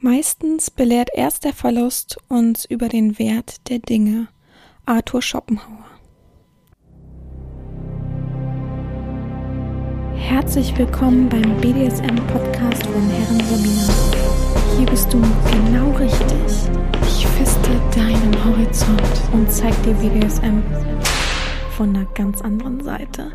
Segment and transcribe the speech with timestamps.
[0.00, 4.28] Meistens belehrt erst der Verlust uns über den Wert der Dinge.
[4.86, 5.86] Arthur Schopenhauer.
[10.14, 14.76] Herzlich willkommen beim BDSM-Podcast von Herren Sabina.
[14.76, 16.70] Hier bist du genau richtig.
[17.02, 19.02] Ich feste deinen Horizont
[19.32, 20.62] und zeig dir BDSM
[21.76, 23.32] von einer ganz anderen Seite.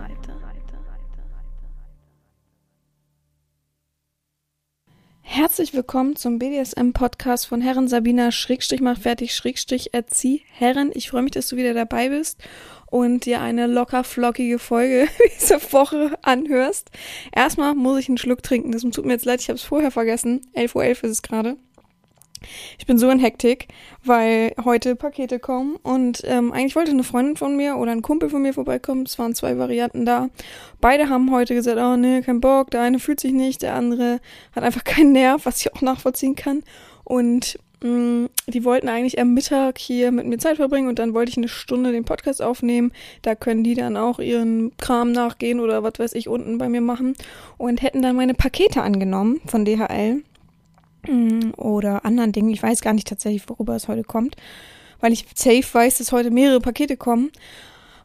[5.36, 10.92] Herzlich willkommen zum BDSM-Podcast von Herren Sabina Schrägstrich mach fertig Schrägstrich erzieh Herren.
[10.94, 12.40] Ich freue mich, dass du wieder dabei bist
[12.92, 15.08] und dir eine locker flockige Folge
[15.42, 16.92] diese Woche anhörst.
[17.36, 18.72] Erstmal muss ich einen Schluck trinken.
[18.72, 20.42] Das tut mir jetzt leid, ich habe es vorher vergessen.
[20.54, 21.58] 11.11 Uhr ist es gerade.
[22.78, 23.68] Ich bin so in Hektik,
[24.04, 28.30] weil heute Pakete kommen und ähm, eigentlich wollte eine Freundin von mir oder ein Kumpel
[28.30, 29.04] von mir vorbeikommen.
[29.04, 30.30] Es waren zwei Varianten da.
[30.82, 32.72] Beide haben heute gesagt, oh nee, kein Bock.
[32.72, 34.20] Der eine fühlt sich nicht, der andere
[34.56, 36.64] hat einfach keinen Nerv, was ich auch nachvollziehen kann.
[37.04, 41.14] Und mh, mm, die wollten eigentlich am Mittag hier mit mir Zeit verbringen und dann
[41.14, 42.92] wollte ich eine Stunde den Podcast aufnehmen.
[43.22, 46.82] Da können die dann auch ihren Kram nachgehen oder was weiß ich unten bei mir
[46.82, 47.16] machen
[47.58, 50.24] und hätten dann meine Pakete angenommen von DHL
[51.58, 52.52] oder anderen Dingen.
[52.52, 54.36] Ich weiß gar nicht tatsächlich, worüber es heute kommt,
[55.00, 57.32] weil ich safe weiß, dass heute mehrere Pakete kommen.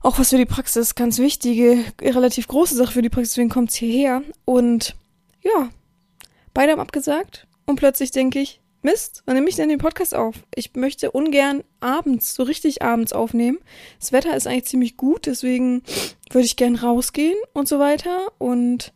[0.00, 3.70] Auch was für die Praxis ganz wichtige, relativ große Sache für die Praxis, deswegen kommt
[3.70, 4.22] es hierher.
[4.44, 4.94] Und
[5.42, 5.70] ja,
[6.54, 7.46] beide haben abgesagt.
[7.66, 10.36] Und plötzlich denke ich, Mist, wann nehme ich denn den Podcast auf?
[10.54, 13.58] Ich möchte ungern abends, so richtig abends aufnehmen.
[13.98, 15.82] Das Wetter ist eigentlich ziemlich gut, deswegen
[16.30, 18.28] würde ich gern rausgehen und so weiter.
[18.38, 18.92] Und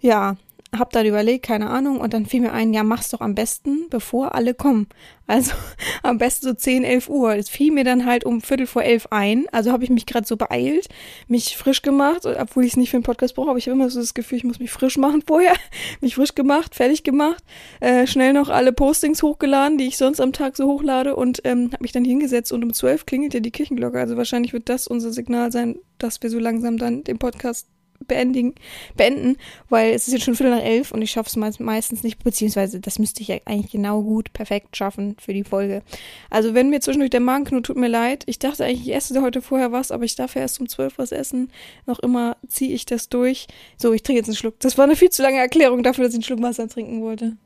[0.00, 0.36] ja,
[0.76, 3.88] hab dann überlegt, keine Ahnung, und dann fiel mir ein, ja, mach's doch am besten,
[3.90, 4.86] bevor alle kommen.
[5.26, 5.52] Also
[6.02, 7.34] am besten so 10, 11 Uhr.
[7.36, 9.46] Es fiel mir dann halt um Viertel vor elf ein.
[9.52, 10.88] Also habe ich mich gerade so beeilt,
[11.28, 13.90] mich frisch gemacht, obwohl ich es nicht für einen Podcast brauche, aber ich habe immer
[13.90, 15.54] so das Gefühl, ich muss mich frisch machen vorher.
[16.00, 17.42] mich frisch gemacht, fertig gemacht,
[17.80, 21.70] äh, schnell noch alle Postings hochgeladen, die ich sonst am Tag so hochlade und ähm,
[21.72, 23.98] habe mich dann hingesetzt und um zwölf klingelt ja die Kirchenglocke.
[23.98, 27.68] Also wahrscheinlich wird das unser Signal sein, dass wir so langsam dann den Podcast
[28.10, 28.54] beendigen,
[28.96, 29.38] beenden,
[29.70, 32.80] weil es ist jetzt schon Viertel nach elf und ich schaffe es meistens nicht, beziehungsweise
[32.80, 35.82] das müsste ich ja eigentlich genau gut, perfekt schaffen für die Folge.
[36.28, 38.24] Also wenn mir zwischendurch der Magen knurrt, tut mir leid.
[38.26, 40.98] Ich dachte eigentlich, ich esse heute vorher was, aber ich darf ja erst um zwölf
[40.98, 41.50] was essen.
[41.86, 43.46] Noch immer ziehe ich das durch.
[43.78, 44.58] So, ich trinke jetzt einen Schluck.
[44.60, 47.36] Das war eine viel zu lange Erklärung dafür, dass ich einen Schluck Wasser trinken wollte.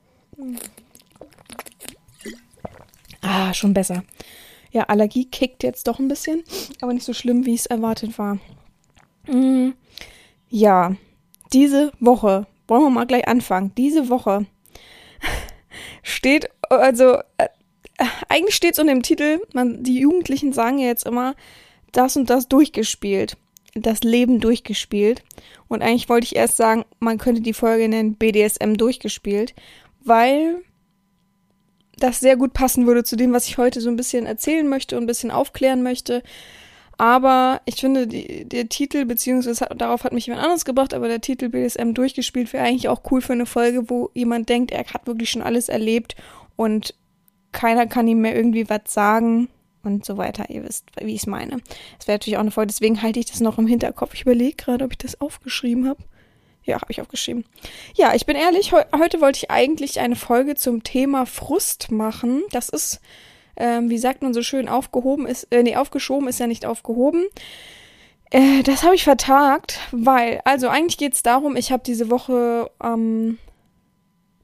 [3.20, 4.04] Ah, schon besser.
[4.70, 6.42] Ja, Allergie kickt jetzt doch ein bisschen,
[6.80, 8.38] aber nicht so schlimm, wie es erwartet war.
[9.28, 9.72] Mmh.
[10.56, 10.94] Ja,
[11.52, 13.72] diese Woche, wollen wir mal gleich anfangen.
[13.76, 14.46] Diese Woche
[16.04, 17.48] steht, also äh,
[18.28, 21.34] eigentlich steht es unter dem Titel, man, die Jugendlichen sagen ja jetzt immer,
[21.90, 23.36] das und das durchgespielt.
[23.74, 25.24] Das Leben durchgespielt.
[25.66, 29.56] Und eigentlich wollte ich erst sagen, man könnte die Folge nennen BDSM durchgespielt,
[30.04, 30.62] weil
[31.98, 34.96] das sehr gut passen würde zu dem, was ich heute so ein bisschen erzählen möchte
[34.96, 36.22] und ein bisschen aufklären möchte.
[36.96, 41.20] Aber ich finde, die, der Titel, beziehungsweise darauf hat mich jemand anderes gebracht, aber der
[41.20, 45.06] Titel BDSM durchgespielt wäre eigentlich auch cool für eine Folge, wo jemand denkt, er hat
[45.06, 46.14] wirklich schon alles erlebt
[46.56, 46.94] und
[47.52, 49.48] keiner kann ihm mehr irgendwie was sagen
[49.82, 50.50] und so weiter.
[50.50, 51.58] Ihr wisst, wie ich es meine.
[51.98, 54.14] Das wäre natürlich auch eine Folge, deswegen halte ich das noch im Hinterkopf.
[54.14, 56.02] Ich überlege gerade, ob ich das aufgeschrieben habe.
[56.64, 57.44] Ja, habe ich aufgeschrieben.
[57.94, 62.42] Ja, ich bin ehrlich, he heute wollte ich eigentlich eine Folge zum Thema Frust machen.
[62.52, 63.00] Das ist
[63.56, 67.24] ähm, wie sagt man so schön, aufgehoben ist, äh, nee, aufgeschoben ist ja nicht aufgehoben.
[68.30, 72.70] Äh, das habe ich vertagt, weil, also eigentlich geht es darum, ich habe diese Woche
[72.78, 73.38] am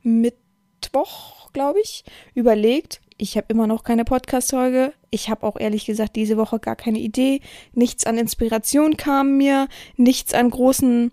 [0.02, 2.04] Mittwoch, glaube ich,
[2.34, 4.94] überlegt, ich habe immer noch keine Podcast-Folge.
[5.10, 7.40] Ich habe auch ehrlich gesagt diese Woche gar keine Idee.
[7.74, 11.12] Nichts an Inspiration kam mir, nichts an großen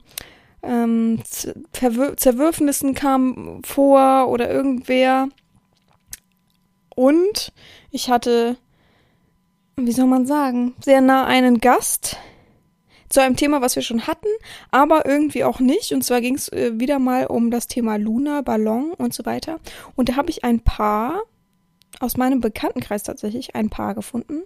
[0.64, 1.22] ähm,
[1.74, 5.28] Zerwürfnissen kam vor oder irgendwer.
[6.98, 7.54] Und
[7.92, 8.58] ich hatte,
[9.76, 12.18] wie soll man sagen, sehr nah einen Gast
[13.08, 14.30] zu einem Thema, was wir schon hatten,
[14.72, 15.94] aber irgendwie auch nicht.
[15.94, 19.60] Und zwar ging es äh, wieder mal um das Thema Luna, Ballon und so weiter.
[19.96, 21.22] Und da habe ich ein Paar
[22.00, 24.42] aus meinem Bekanntenkreis tatsächlich ein Paar gefunden.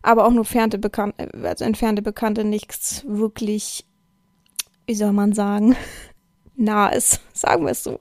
[0.00, 3.84] Aber auch nur fernte Bekannte, also entfernte Bekannte, nichts wirklich,
[4.86, 5.74] wie soll man sagen,
[6.62, 8.00] nahes, sagen wir es so.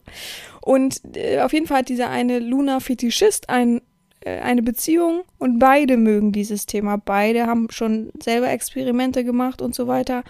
[0.62, 3.82] Und äh, auf jeden Fall hat dieser eine Luna-Fetischist ein,
[4.22, 6.98] äh, eine Beziehung und beide mögen dieses Thema.
[6.98, 10.24] Beide haben schon selber Experimente gemacht und so weiter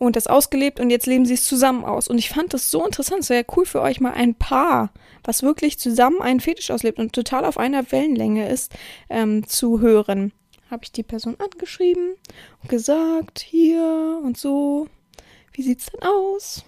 [0.00, 2.08] und das ausgelebt und jetzt leben sie es zusammen aus.
[2.08, 4.90] Und ich fand das so interessant, es wäre cool für euch mal ein Paar,
[5.22, 8.72] was wirklich zusammen einen Fetisch auslebt und total auf einer Wellenlänge ist,
[9.10, 10.32] ähm, zu hören.
[10.70, 12.14] Habe ich die Person angeschrieben
[12.62, 14.88] und gesagt, hier und so,
[15.52, 16.64] wie sieht's denn aus?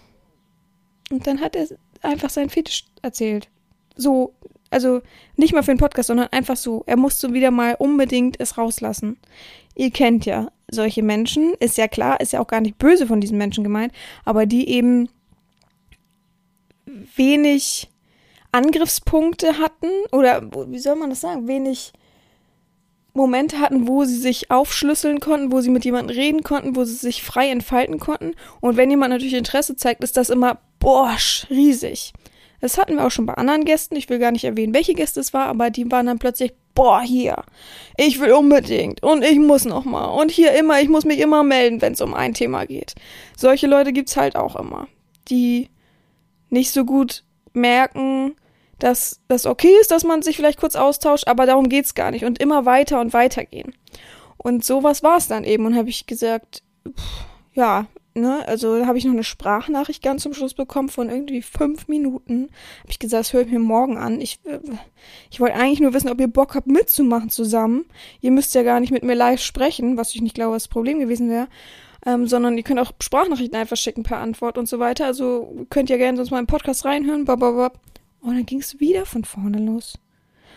[1.13, 1.69] Und dann hat er
[2.01, 3.49] einfach seinen Fetisch erzählt.
[3.97, 4.35] So,
[4.73, 5.03] Also
[5.37, 6.83] nicht mal für den Podcast, sondern einfach so.
[6.87, 9.19] Er musste wieder mal unbedingt es rauslassen.
[9.75, 13.21] Ihr kennt ja solche Menschen, ist ja klar, ist ja auch gar nicht böse von
[13.21, 13.93] diesen Menschen gemeint,
[14.25, 15.11] aber die eben
[17.17, 17.91] wenig
[18.51, 21.93] Angriffspunkte hatten oder wie soll man das sagen, wenig
[23.15, 26.95] Momente hatten, wo sie sich aufschlüsseln konnten, wo sie mit jemandem reden konnten, wo sie
[26.95, 28.33] sich frei entfalten konnten.
[28.61, 31.17] Und wenn jemand natürlich Interesse zeigt, ist das immer, boah,
[31.49, 32.13] riesig.
[32.61, 33.97] Das hatten wir auch schon bei anderen Gästen.
[33.97, 37.01] Ich will gar nicht erwähnen, welche Gäste es war, aber die waren dann plötzlich, boah,
[37.01, 37.43] hier,
[37.97, 41.43] ich will unbedingt und ich muss noch mal und hier immer, ich muss mich immer
[41.43, 42.95] melden, wenn es um ein Thema geht.
[43.37, 44.89] Solche Leute gibt's halt auch immer,
[45.29, 45.71] die
[46.51, 48.35] nicht so gut merken,
[48.79, 52.25] dass das okay ist, dass man sich vielleicht kurz austauscht, aber darum geht's gar nicht
[52.25, 53.75] und immer weiter und weiter gehen.
[54.37, 58.99] Und sowas war es dann eben und habe ich gesagt, pff, ja, ne, also habe
[58.99, 62.51] ich noch eine Sprachnachricht ganz zum Schluss bekommen von irgendwie fünf Minuten.
[62.81, 64.21] Habe ich gesagt, das höre ich mir morgen an.
[64.21, 64.61] Ich, äh,
[65.31, 67.87] ich wollte eigentlich nur wissen, ob ihr Bock habt mitzumachen zusammen.
[68.21, 70.73] Ihr müsst ja gar nicht mit mir live sprechen, was ich nicht glaube, was das
[70.73, 71.49] Problem gewesen wäre.
[72.05, 75.07] Ähm, sondern ihr könnt auch Sprachnachrichten einfach schicken per Antwort und so weiter.
[75.07, 77.25] Also könnt ihr gerne sonst mal im Podcast reinhören.
[77.25, 77.81] Bababab.
[78.21, 79.95] Und dann ging es wieder von vorne los.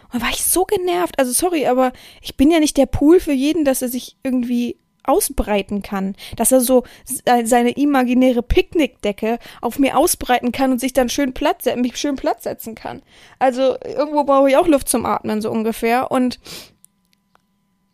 [0.06, 1.20] Und dann war ich so genervt.
[1.20, 4.78] Also sorry, aber ich bin ja nicht der Pool für jeden, dass er sich irgendwie
[5.08, 6.16] ausbreiten kann.
[6.36, 6.84] Dass er so
[7.44, 12.44] seine imaginäre Picknickdecke auf mir ausbreiten kann und sich dann schön Platz, mich schön Platz
[12.44, 13.02] setzen kann.
[13.40, 16.12] Also irgendwo brauche ich auch Luft zum Atmen, so ungefähr.
[16.12, 16.40] Und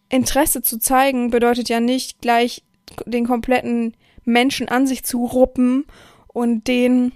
[0.10, 2.64] Interesse zu zeigen bedeutet ja nicht gleich
[3.06, 5.86] den kompletten Menschen an sich zu ruppen
[6.28, 7.14] und den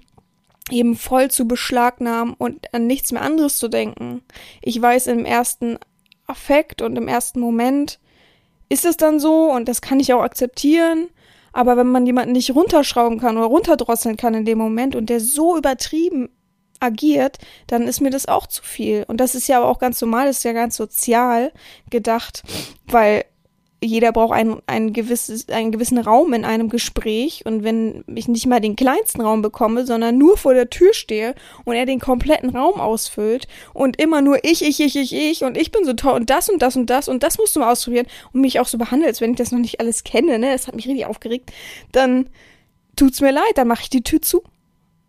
[0.71, 4.23] eben voll zu beschlagnahmen und an nichts mehr anderes zu denken.
[4.61, 5.77] Ich weiß im ersten
[6.25, 7.99] Affekt und im ersten Moment
[8.75, 11.07] ist es dann so und das kann ich auch akzeptieren.
[11.53, 15.21] Aber wenn man jemanden nicht runterschrauben kann oder runterdrosseln kann in dem Moment und der
[15.21, 16.29] so übertrieben
[16.81, 17.37] agiert,
[17.67, 19.05] dann ist mir das auch zu viel.
[19.07, 21.53] Und das ist ja auch ganz normal, das ist ja ganz sozial
[21.89, 22.43] gedacht,
[22.87, 23.23] weil
[23.85, 27.43] jeder braucht ein, ein gewisses, einen gewissen Raum in einem Gespräch.
[27.45, 31.35] Und wenn ich nicht mal den kleinsten Raum bekomme, sondern nur vor der Tür stehe
[31.63, 35.57] und er den kompletten Raum ausfüllt und immer nur ich, ich, ich, ich, ich und
[35.57, 37.71] ich bin so toll und das und das und das und das musst du mal
[37.71, 40.51] ausprobieren und mich auch so behandelt, als wenn ich das noch nicht alles kenne, ne?
[40.51, 41.51] Das hat mich richtig aufgeregt.
[41.91, 42.29] Dann
[42.95, 44.43] tut's mir leid, dann mache ich die Tür zu.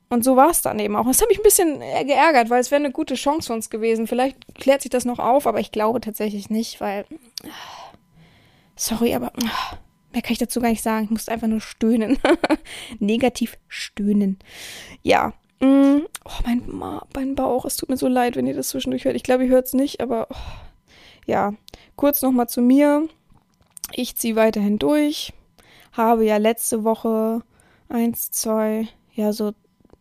[0.08, 1.06] Und so war es dann eben auch.
[1.06, 4.06] Das hat mich ein bisschen geärgert, weil es wäre eine gute Chance für uns gewesen.
[4.06, 7.06] Vielleicht klärt sich das noch auf, aber ich glaube tatsächlich nicht, weil
[8.76, 9.76] Sorry, aber oh,
[10.12, 11.05] mehr kann ich dazu gar nicht sagen.
[11.05, 12.19] Ich musste einfach nur stöhnen.
[12.99, 14.38] Negativ stöhnen.
[15.02, 15.32] Ja.
[15.61, 16.62] Mm, oh, mein,
[17.14, 17.64] mein Bauch.
[17.64, 19.17] Es tut mir so leid, wenn ihr das zwischendurch hört.
[19.17, 20.37] Ich glaube, ihr hört es nicht, aber oh,
[21.26, 21.55] ja.
[21.96, 23.08] Kurz nochmal zu mir.
[23.93, 25.32] Ich ziehe weiterhin durch.
[25.93, 27.43] Habe ja letzte Woche
[27.88, 29.52] eins, zwei, ja, so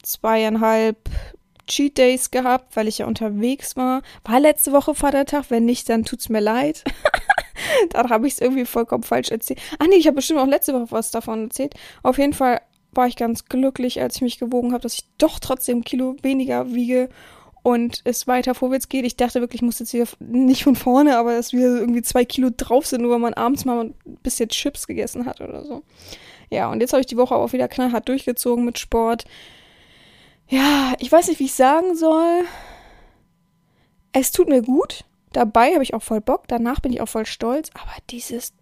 [0.03, 1.09] zweieinhalb
[1.67, 4.01] Cheat Days gehabt, weil ich ja unterwegs war.
[4.23, 5.45] War letzte Woche Vatertag?
[5.49, 6.83] Wenn nicht, dann tut's mir leid.
[7.89, 9.59] da habe ich es irgendwie vollkommen falsch erzählt.
[9.79, 11.75] Ach nee, ich habe bestimmt auch letzte Woche was davon erzählt.
[12.03, 15.39] Auf jeden Fall war ich ganz glücklich, als ich mich gewogen habe, dass ich doch
[15.39, 17.09] trotzdem ein Kilo weniger wiege
[17.65, 19.05] und es weiter vorwärts geht.
[19.05, 22.23] Ich dachte wirklich, ich muss jetzt hier nicht von vorne, aber dass wir irgendwie zwei
[22.23, 25.81] Kilo drauf sind, nur weil man abends mal ein bisschen Chips gegessen hat oder so.
[26.51, 29.25] Ja, und jetzt habe ich die Woche auch wieder knallhart durchgezogen mit Sport.
[30.47, 32.43] Ja, ich weiß nicht, wie ich sagen soll.
[34.11, 35.03] Es tut mir gut.
[35.35, 38.53] Dabei habe ich auch voll Bock, danach bin ich auch voll stolz, aber dieses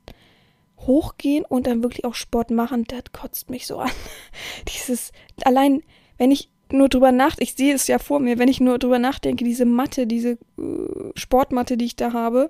[0.79, 3.91] Hochgehen und dann wirklich auch Sport machen, das kotzt mich so an.
[4.67, 5.11] Dieses,
[5.45, 5.83] allein,
[6.17, 8.97] wenn ich nur drüber nach, ich sehe es ja vor mir, wenn ich nur drüber
[8.97, 12.49] nachdenke, diese Matte, diese äh, Sportmatte, die ich da habe,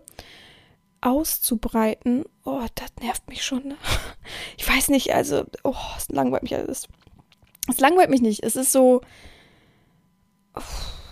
[1.01, 3.67] auszubreiten, oh, das nervt mich schon.
[3.67, 3.75] Ne?
[4.57, 6.87] Ich weiß nicht, also, oh, es langweilt mich alles.
[7.67, 8.41] Es langweilt mich nicht.
[8.41, 9.01] Es ist so.
[10.55, 10.61] Oh,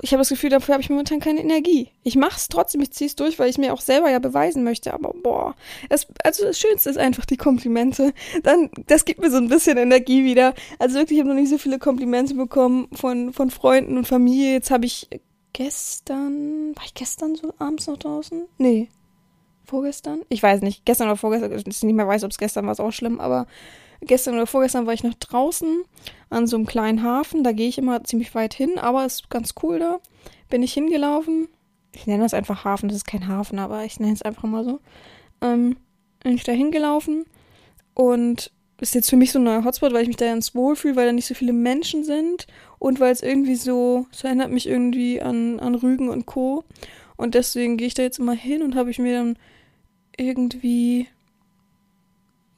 [0.01, 1.89] ich habe das Gefühl, dafür habe ich momentan keine Energie.
[2.03, 4.63] Ich mache es trotzdem, ich ziehe es durch, weil ich mir auch selber ja beweisen
[4.63, 4.93] möchte.
[4.93, 5.55] Aber boah,
[5.89, 8.13] das, also das Schönste ist einfach die Komplimente.
[8.43, 10.55] Dann, das gibt mir so ein bisschen Energie wieder.
[10.79, 14.53] Also wirklich, ich habe noch nicht so viele Komplimente bekommen von, von Freunden und Familie.
[14.53, 15.07] Jetzt habe ich
[15.53, 18.43] gestern, war ich gestern so abends noch draußen?
[18.57, 18.89] Nee.
[19.65, 20.21] Vorgestern?
[20.29, 20.83] Ich weiß nicht.
[20.83, 23.45] Gestern oder vorgestern, ich nicht mehr weiß, ob es gestern war, ist auch schlimm, aber
[24.01, 25.83] gestern oder vorgestern war ich noch draußen
[26.29, 27.43] an so einem kleinen Hafen.
[27.43, 29.99] Da gehe ich immer ziemlich weit hin, aber ist ganz cool da.
[30.49, 31.47] Bin ich hingelaufen.
[31.93, 34.63] Ich nenne das einfach Hafen, das ist kein Hafen, aber ich nenne es einfach mal
[34.63, 34.79] so.
[35.41, 35.77] Ähm,
[36.23, 37.25] bin ich da hingelaufen
[37.93, 40.75] und ist jetzt für mich so ein neuer Hotspot, weil ich mich da ganz wohl
[40.75, 42.47] fühle, weil da nicht so viele Menschen sind
[42.79, 46.63] und weil es irgendwie so, es erinnert mich irgendwie an, an Rügen und Co.
[47.15, 49.37] Und deswegen gehe ich da jetzt immer hin und habe ich mir dann
[50.17, 51.07] irgendwie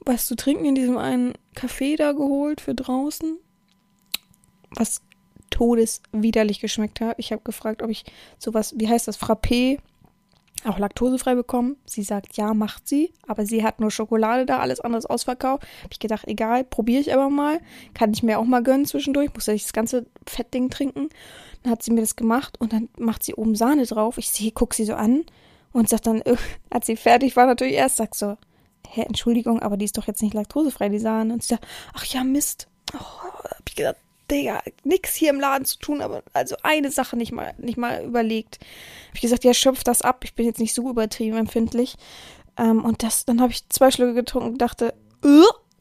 [0.04, 3.38] was zu trinken in diesem einen Café da geholt für draußen.
[4.70, 5.02] Was
[5.50, 7.16] todeswiderlich geschmeckt hat.
[7.18, 8.04] Ich habe gefragt, ob ich
[8.38, 9.78] sowas, wie heißt das, Frappé,
[10.64, 11.76] auch laktosefrei bekommen.
[11.84, 15.62] Sie sagt, ja, macht sie, aber sie hat nur Schokolade da, alles anderes ausverkauft.
[15.82, 17.60] Habe ich gedacht, egal, probiere ich aber mal.
[17.92, 19.32] Kann ich mir auch mal gönnen zwischendurch.
[19.34, 21.08] Muss ja nicht das ganze Fettding trinken.
[21.62, 24.18] Dann hat sie mir das gemacht und dann macht sie oben Sahne drauf.
[24.18, 25.24] Ich sehe, guck sie so an
[25.72, 26.22] und sagt dann,
[26.70, 28.36] als sie fertig war, natürlich erst, sagt so,
[28.94, 31.34] hä, Entschuldigung, aber die ist doch jetzt nicht laktosefrei, die Sahne.
[31.34, 32.68] Und sie sagt, ach ja, Mist.
[32.94, 33.96] Oh, hab ich gedacht,
[34.30, 38.04] Digga, nix hier im Laden zu tun, aber also eine Sache nicht mal, nicht mal
[38.04, 38.58] überlegt.
[39.08, 40.24] Hab ich gesagt, ja, schöpf das ab.
[40.24, 41.96] Ich bin jetzt nicht so übertrieben empfindlich.
[42.56, 44.94] Ähm, und das, dann habe ich zwei Schlücke getrunken und dachte,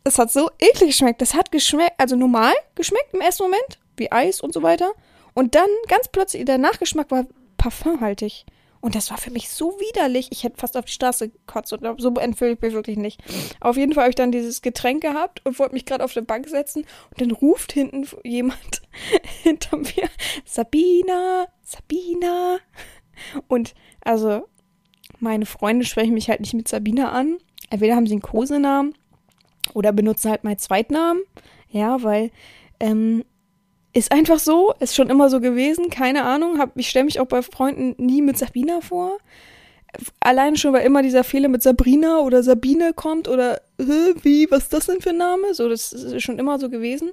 [0.03, 1.21] es hat so eklig geschmeckt.
[1.21, 4.91] Das hat geschmeckt, also normal geschmeckt im ersten Moment, wie Eis und so weiter.
[5.33, 7.25] Und dann ganz plötzlich, der Nachgeschmack war
[7.57, 8.45] parfümhaltig.
[8.83, 10.27] Und das war für mich so widerlich.
[10.31, 13.23] Ich hätte fast auf die Straße gekotzt und so entfülle ich mich wirklich nicht.
[13.61, 16.25] Auf jeden Fall habe ich dann dieses Getränk gehabt und wollte mich gerade auf eine
[16.25, 18.81] Bank setzen und dann ruft hinten jemand
[19.41, 20.09] hinter mir,
[20.43, 22.57] Sabina, Sabina.
[23.47, 24.43] Und also
[25.17, 27.37] meine Freunde sprechen mich halt nicht mit Sabina an.
[27.69, 28.95] Entweder haben sie einen Kosenamen
[29.73, 31.23] oder benutzen halt meinen Zweitnamen.
[31.69, 32.31] Ja, weil
[32.81, 33.23] ähm,
[33.93, 36.57] ist einfach so, ist schon immer so gewesen, keine Ahnung.
[36.57, 39.17] Hab, ich stelle mich auch bei Freunden nie mit Sabina vor.
[40.19, 44.73] Allein schon, weil immer dieser Fehler mit Sabrina oder Sabine kommt oder wie, was ist
[44.73, 45.53] das denn für ein Name?
[45.53, 47.11] So, das ist schon immer so gewesen.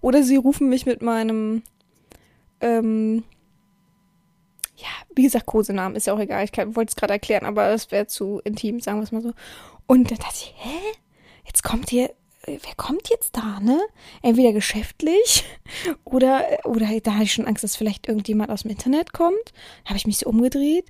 [0.00, 1.62] Oder sie rufen mich mit meinem,
[2.60, 3.24] ähm,
[4.76, 6.44] ja, wie gesagt, Kosenamen, ist ja auch egal.
[6.44, 9.32] Ich wollte es gerade erklären, aber das wäre zu intim, sagen wir es mal so.
[9.88, 10.78] Und dann dachte ich, hä?
[11.44, 12.10] Jetzt kommt hier
[12.62, 13.80] wer kommt jetzt da, ne?
[14.22, 15.44] Entweder geschäftlich
[16.04, 19.52] oder, oder da hatte ich schon Angst, dass vielleicht irgendjemand aus dem Internet kommt.
[19.84, 20.86] Da habe ich mich so umgedreht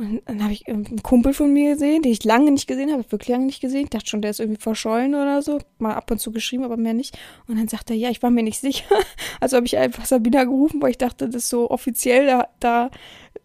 [0.00, 3.04] und dann habe ich einen Kumpel von mir gesehen, den ich lange nicht gesehen habe,
[3.12, 3.84] wirklich lange nicht gesehen.
[3.84, 5.58] Ich dachte schon, der ist irgendwie verschollen oder so.
[5.78, 7.18] Mal ab und zu geschrieben, aber mehr nicht.
[7.46, 8.86] Und dann sagte er, ja, ich war mir nicht sicher.
[9.40, 12.90] Also habe ich einfach Sabina gerufen, weil ich dachte, das ist so offiziell, da, da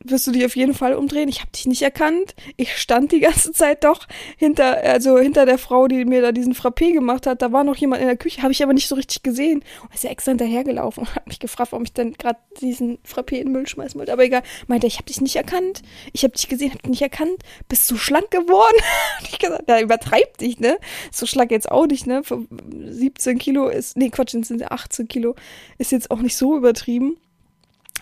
[0.04, 1.30] wirst du dich auf jeden Fall umdrehen.
[1.30, 2.36] Ich habe dich nicht erkannt.
[2.58, 6.54] Ich stand die ganze Zeit doch hinter, also hinter der Frau, die mir da diesen
[6.54, 7.42] Frappé gemacht hat.
[7.42, 9.64] Da war noch jemand in der Küche, habe ich aber nicht so richtig gesehen.
[9.82, 13.38] Und ist ja extra hinterhergelaufen und hat mich gefragt, warum ich denn gerade diesen Frappé
[13.38, 14.14] in den Müll schmeißen wollte.
[14.14, 15.82] Aber egal, meinte, ich habe dich nicht erkannt.
[16.14, 17.44] Ich habe dich gesehen, habe dich nicht erkannt.
[17.68, 18.78] Bist du schlank geworden?
[19.24, 20.78] ich gesagt, da übertreibt dich, ne?
[21.12, 22.22] So schlank jetzt auch nicht, ne?
[22.22, 25.36] 17 Kilo ist, nee, Quatsch, sind 18 Kilo.
[25.78, 27.18] Ist jetzt auch nicht so übertrieben.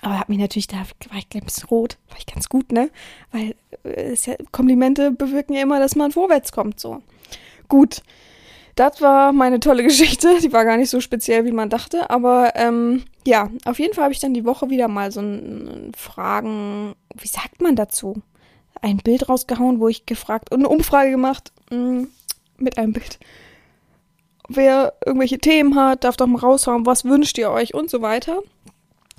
[0.03, 2.89] Aber hat mich natürlich, da war ich ein bisschen rot, war ich ganz gut, ne?
[3.31, 3.55] Weil
[3.85, 7.01] äh, ja, Komplimente bewirken ja immer, dass man vorwärts kommt, so.
[7.69, 8.03] Gut,
[8.75, 10.39] das war meine tolle Geschichte.
[10.41, 12.09] Die war gar nicht so speziell, wie man dachte.
[12.09, 15.93] Aber ähm, ja, auf jeden Fall habe ich dann die Woche wieder mal so ein,
[15.95, 18.21] Fragen, wie sagt man dazu?
[18.81, 22.07] Ein Bild rausgehauen, wo ich gefragt und eine Umfrage gemacht mh, mm,
[22.57, 23.19] mit einem Bild.
[24.49, 28.39] Wer irgendwelche Themen hat, darf doch mal raushauen, was wünscht ihr euch und so weiter.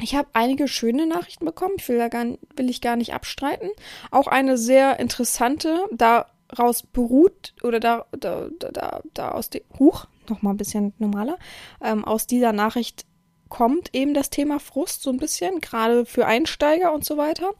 [0.01, 3.71] Ich habe einige schöne Nachrichten bekommen, ich will, da gar, will ich gar nicht abstreiten.
[4.11, 10.55] Auch eine sehr interessante, daraus beruht, oder da, da, da, da aus dem, Huch, nochmal
[10.55, 11.39] ein bisschen normaler,
[11.81, 13.07] ähm, aus dieser Nachricht
[13.49, 17.51] kommt eben das Thema Frust so ein bisschen, gerade für Einsteiger und so weiter.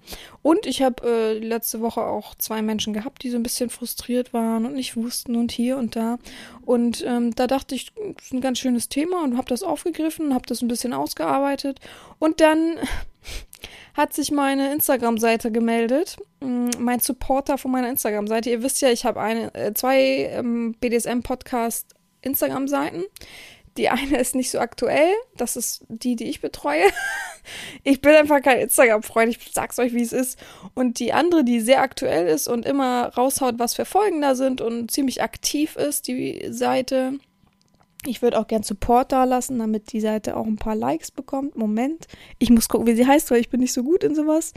[0.43, 4.33] Und ich habe äh, letzte Woche auch zwei Menschen gehabt, die so ein bisschen frustriert
[4.33, 6.19] waren und nicht wussten und hier und da.
[6.63, 10.35] Und ähm, da dachte ich, das ist ein ganz schönes Thema und habe das aufgegriffen,
[10.35, 11.81] habe das ein bisschen ausgearbeitet.
[12.19, 12.77] Und dann
[13.95, 18.51] hat sich meine Instagram-Seite gemeldet, mm, mein Supporter von meiner Instagram-Seite.
[18.51, 23.05] Ihr wisst ja, ich habe eine, äh, zwei ähm, BDSM-Podcast Instagram-Seiten.
[23.77, 26.85] Die eine ist nicht so aktuell, das ist die, die ich betreue.
[27.83, 30.39] ich bin einfach kein Instagram-Freund, ich sag's euch, wie es ist.
[30.75, 34.61] Und die andere, die sehr aktuell ist und immer raushaut, was für Folgen da sind
[34.61, 37.19] und ziemlich aktiv ist, die Seite.
[38.07, 41.57] Ich würde auch gern Support da lassen, damit die Seite auch ein paar Likes bekommt.
[41.57, 42.07] Moment,
[42.39, 44.53] ich muss gucken, wie sie heißt, weil ich bin nicht so gut in sowas.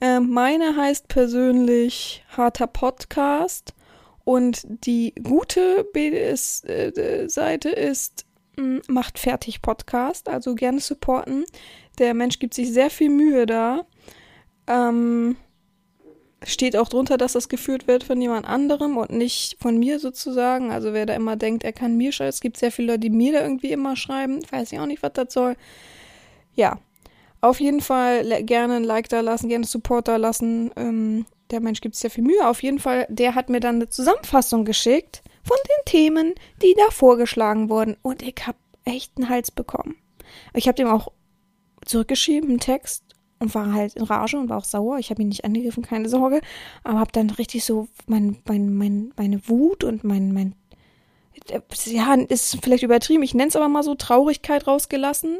[0.00, 3.74] Ähm, meine heißt persönlich Harter Podcast.
[4.24, 8.26] Und die gute BDS-Seite äh, ist
[8.88, 11.44] macht fertig Podcast, also gerne supporten.
[11.98, 13.86] Der Mensch gibt sich sehr viel Mühe da.
[14.66, 15.36] Ähm,
[16.44, 20.70] steht auch drunter, dass das geführt wird von jemand anderem und nicht von mir sozusagen.
[20.70, 23.10] Also wer da immer denkt, er kann mir schreiben, es gibt sehr viele Leute, die
[23.10, 24.40] mir da irgendwie immer schreiben.
[24.50, 25.56] Weiß ich auch nicht, was das soll.
[26.54, 26.78] Ja,
[27.40, 30.70] auf jeden Fall gerne ein Like da lassen, gerne Support da lassen.
[30.76, 32.46] Ähm, der Mensch gibt sehr viel Mühe.
[32.46, 36.90] Auf jeden Fall, der hat mir dann eine Zusammenfassung geschickt von den Themen, die da
[36.90, 37.96] vorgeschlagen wurden.
[38.02, 39.96] Und ich habe echt einen Hals bekommen.
[40.54, 41.08] Ich habe dem auch
[41.84, 43.04] zurückgeschrieben, einen Text,
[43.40, 44.98] und war halt in Rage und war auch sauer.
[44.98, 46.42] Ich habe ihn nicht angegriffen, keine Sorge.
[46.84, 50.54] Aber habe dann richtig so mein, mein, mein, meine Wut und mein, mein,
[51.86, 55.38] ja, ist vielleicht übertrieben, ich nenne es aber mal so Traurigkeit rausgelassen,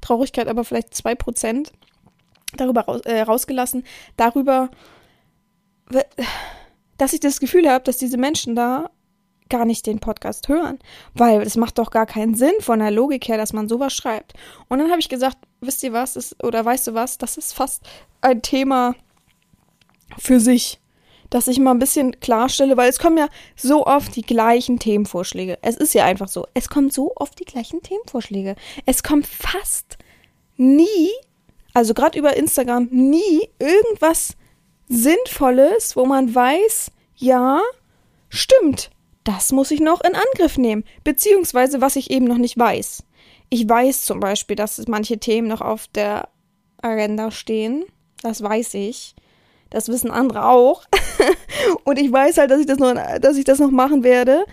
[0.00, 1.72] Traurigkeit aber vielleicht zwei Prozent
[2.56, 3.84] darüber raus, äh, rausgelassen,
[4.16, 4.70] darüber,
[6.96, 8.90] dass ich das Gefühl habe, dass diese Menschen da
[9.48, 10.78] gar nicht den Podcast hören,
[11.14, 14.34] weil es macht doch gar keinen Sinn von der Logik her, dass man sowas schreibt.
[14.68, 17.54] Und dann habe ich gesagt, wisst ihr was, ist, oder weißt du was, das ist
[17.54, 17.82] fast
[18.20, 18.94] ein Thema
[20.16, 20.80] für sich,
[21.30, 25.58] dass ich mal ein bisschen klarstelle, weil es kommen ja so oft die gleichen Themenvorschläge.
[25.62, 28.56] Es ist ja einfach so, es kommen so oft die gleichen Themenvorschläge.
[28.86, 29.98] Es kommt fast
[30.56, 31.10] nie,
[31.74, 34.36] also gerade über Instagram, nie irgendwas
[34.88, 37.60] Sinnvolles, wo man weiß, ja,
[38.30, 38.90] stimmt,
[39.28, 43.04] das muss ich noch in Angriff nehmen, beziehungsweise was ich eben noch nicht weiß.
[43.50, 46.30] Ich weiß zum Beispiel, dass manche Themen noch auf der
[46.80, 47.84] Agenda stehen.
[48.22, 49.14] Das weiß ich.
[49.68, 50.84] Das wissen andere auch.
[51.84, 54.46] Und ich weiß halt, dass ich das noch, dass ich das noch machen werde.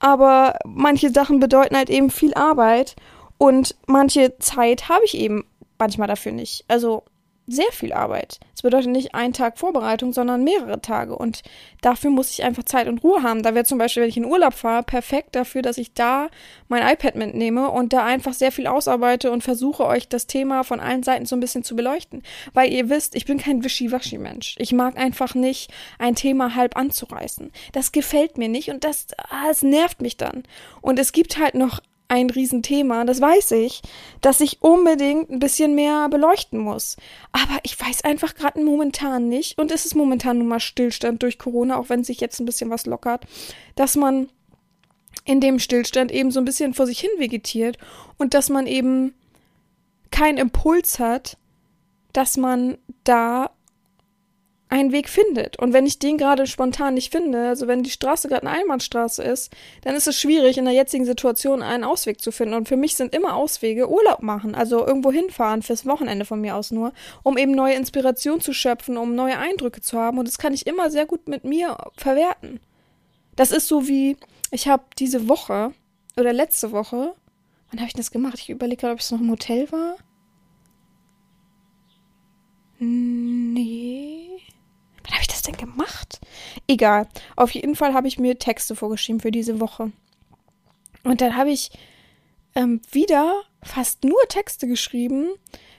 [0.00, 2.96] Aber manche Sachen bedeuten halt eben viel Arbeit.
[3.38, 5.44] Und manche Zeit habe ich eben
[5.78, 6.64] manchmal dafür nicht.
[6.66, 7.04] Also
[7.46, 8.40] sehr viel Arbeit.
[8.54, 11.16] Es bedeutet nicht ein Tag Vorbereitung, sondern mehrere Tage.
[11.16, 11.42] Und
[11.80, 13.42] dafür muss ich einfach Zeit und Ruhe haben.
[13.42, 16.28] Da wäre zum Beispiel, wenn ich in Urlaub fahre, perfekt dafür, dass ich da
[16.68, 20.80] mein iPad mitnehme und da einfach sehr viel ausarbeite und versuche, euch das Thema von
[20.80, 22.22] allen Seiten so ein bisschen zu beleuchten.
[22.52, 24.56] Weil ihr wisst, ich bin kein Wischiwaschi-Mensch.
[24.58, 27.52] Ich mag einfach nicht, ein Thema halb anzureißen.
[27.72, 30.42] Das gefällt mir nicht und das, ah, das nervt mich dann.
[30.80, 33.82] Und es gibt halt noch ein Riesenthema, das weiß ich,
[34.20, 36.96] dass ich unbedingt ein bisschen mehr beleuchten muss.
[37.32, 41.38] Aber ich weiß einfach gerade momentan nicht, und es ist momentan nun mal Stillstand durch
[41.38, 43.24] Corona, auch wenn sich jetzt ein bisschen was lockert,
[43.74, 44.28] dass man
[45.24, 47.78] in dem Stillstand eben so ein bisschen vor sich hin vegetiert
[48.16, 49.14] und dass man eben
[50.10, 51.36] keinen Impuls hat,
[52.12, 53.50] dass man da
[54.68, 55.58] einen Weg findet.
[55.58, 59.22] Und wenn ich den gerade spontan nicht finde, also wenn die Straße gerade eine Einbahnstraße
[59.22, 62.54] ist, dann ist es schwierig, in der jetzigen Situation einen Ausweg zu finden.
[62.54, 66.56] Und für mich sind immer Auswege Urlaub machen, also irgendwo hinfahren, fürs Wochenende von mir
[66.56, 66.92] aus nur,
[67.22, 70.18] um eben neue Inspiration zu schöpfen, um neue Eindrücke zu haben.
[70.18, 72.58] Und das kann ich immer sehr gut mit mir verwerten.
[73.36, 74.16] Das ist so wie,
[74.50, 75.72] ich habe diese Woche
[76.16, 77.14] oder letzte Woche,
[77.70, 78.38] wann habe ich das gemacht?
[78.38, 79.96] Ich überlege gerade, ob es noch im Hotel war.
[82.78, 84.28] Nee.
[85.04, 86.20] Wann habe ich das denn gemacht?
[86.66, 87.08] Egal.
[87.36, 89.92] Auf jeden Fall habe ich mir Texte vorgeschrieben für diese Woche.
[91.04, 91.70] Und dann habe ich
[92.54, 95.28] ähm, wieder fast nur Texte geschrieben,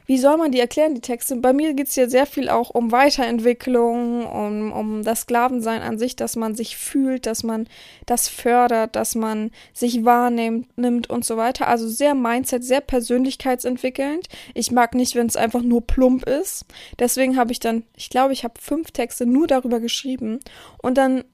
[0.08, 1.36] wie soll man die erklären, die Texte?
[1.36, 6.00] Bei mir geht es ja sehr viel auch um Weiterentwicklung, um, um das Sklavensein an
[6.00, 7.68] sich, dass man sich fühlt, dass man
[8.06, 11.68] das fördert, dass man sich wahrnimmt nimmt und so weiter.
[11.68, 14.28] Also sehr Mindset, sehr persönlichkeitsentwickelnd.
[14.54, 16.66] Ich mag nicht, wenn es einfach nur plump ist.
[17.00, 20.40] Deswegen habe ich dann, ich glaube, ich habe fünf Texte nur darüber geschrieben.
[20.82, 21.26] Und dann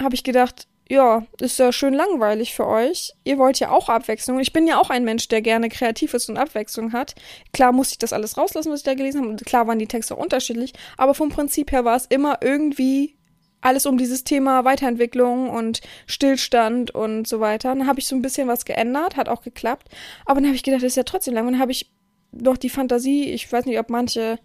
[0.00, 3.12] habe ich gedacht, ja, ist ja schön langweilig für euch.
[3.24, 4.40] Ihr wollt ja auch Abwechslung.
[4.40, 7.14] Ich bin ja auch ein Mensch, der gerne kreativ ist und Abwechslung hat.
[7.52, 9.30] Klar muss ich das alles rauslassen, was ich da gelesen habe.
[9.30, 10.72] Und klar waren die Texte auch unterschiedlich.
[10.96, 13.16] Aber vom Prinzip her war es immer irgendwie
[13.60, 17.74] alles um dieses Thema Weiterentwicklung und Stillstand und so weiter.
[17.74, 19.88] Dann habe ich so ein bisschen was geändert, hat auch geklappt.
[20.24, 21.46] Aber dann habe ich gedacht, das ist ja trotzdem lang.
[21.46, 21.90] Und dann habe ich
[22.32, 24.38] noch die Fantasie, ich weiß nicht, ob manche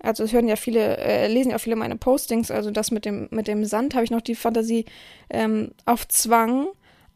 [0.00, 3.04] also es hören ja viele, äh, lesen ja auch viele meine Postings, also das mit
[3.04, 4.84] dem, mit dem Sand habe ich noch die Fantasie
[5.30, 6.68] ähm, auf Zwang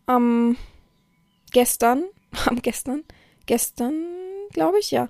[0.07, 0.57] am
[1.53, 2.05] gestern,
[2.47, 3.05] am gestern,
[3.47, 3.95] gestern,
[4.53, 5.09] glaube ich, ja.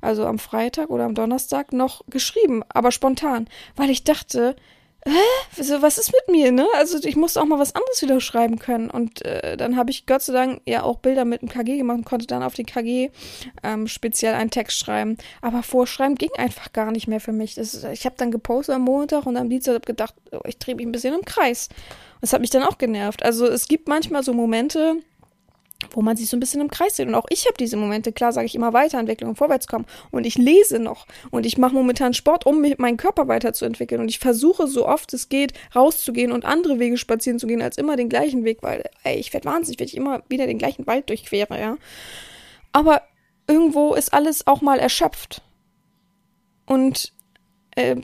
[0.00, 4.56] Also am Freitag oder am Donnerstag noch geschrieben, aber spontan, weil ich dachte,
[5.06, 6.66] hä, was ist mit mir, ne?
[6.74, 8.90] Also ich musste auch mal was anderes wieder schreiben können.
[8.90, 11.98] Und äh, dann habe ich Gott sei Dank ja auch Bilder mit dem KG gemacht
[11.98, 13.10] und konnte dann auf den KG
[13.62, 15.16] ähm, speziell einen Text schreiben.
[15.40, 17.54] Aber vorschreiben ging einfach gar nicht mehr für mich.
[17.54, 20.74] Das, ich habe dann gepostet am Montag und am Dienstag habe gedacht, oh, ich drehe
[20.74, 21.68] mich ein bisschen im Kreis.
[22.20, 23.24] Das hat mich dann auch genervt.
[23.24, 24.96] Also es gibt manchmal so Momente,
[25.90, 27.06] wo man sich so ein bisschen im Kreis sieht.
[27.06, 29.86] Und auch ich habe diese Momente, klar sage ich immer Weiterentwicklung und Vorwärtskommen.
[30.10, 34.00] Und ich lese noch und ich mache momentan Sport, um meinen Körper weiterzuentwickeln.
[34.00, 37.78] Und ich versuche so oft es geht, rauszugehen und andere Wege spazieren zu gehen, als
[37.78, 40.86] immer den gleichen Weg, weil, ey, ich werde wahnsinnig, wenn ich immer wieder den gleichen
[40.86, 41.76] Wald durchquere, ja.
[42.72, 43.02] Aber
[43.46, 45.42] irgendwo ist alles auch mal erschöpft.
[46.66, 47.12] Und
[47.76, 47.96] äh,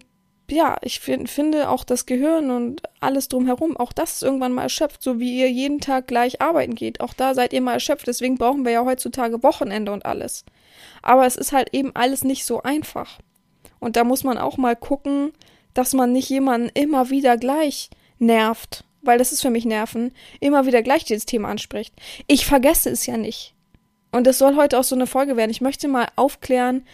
[0.50, 4.62] ja, ich find, finde auch das Gehirn und alles drumherum, auch das ist irgendwann mal
[4.62, 7.00] erschöpft, so wie ihr jeden Tag gleich arbeiten geht.
[7.00, 8.06] Auch da seid ihr mal erschöpft.
[8.06, 10.44] Deswegen brauchen wir ja heutzutage Wochenende und alles.
[11.02, 13.18] Aber es ist halt eben alles nicht so einfach.
[13.78, 15.32] Und da muss man auch mal gucken,
[15.74, 20.66] dass man nicht jemanden immer wieder gleich nervt, weil das ist für mich Nerven, immer
[20.66, 21.94] wieder gleich dieses Thema anspricht.
[22.26, 23.54] Ich vergesse es ja nicht.
[24.10, 25.50] Und es soll heute auch so eine Folge werden.
[25.50, 26.84] Ich möchte mal aufklären,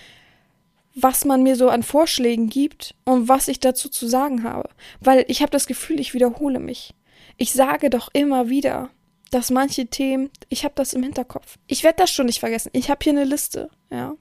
[0.94, 4.68] was man mir so an Vorschlägen gibt und was ich dazu zu sagen habe.
[5.00, 6.94] Weil ich habe das Gefühl, ich wiederhole mich.
[7.36, 8.90] Ich sage doch immer wieder,
[9.30, 11.58] dass manche Themen, ich habe das im Hinterkopf.
[11.66, 12.70] Ich werde das schon nicht vergessen.
[12.72, 14.14] Ich habe hier eine Liste, ja.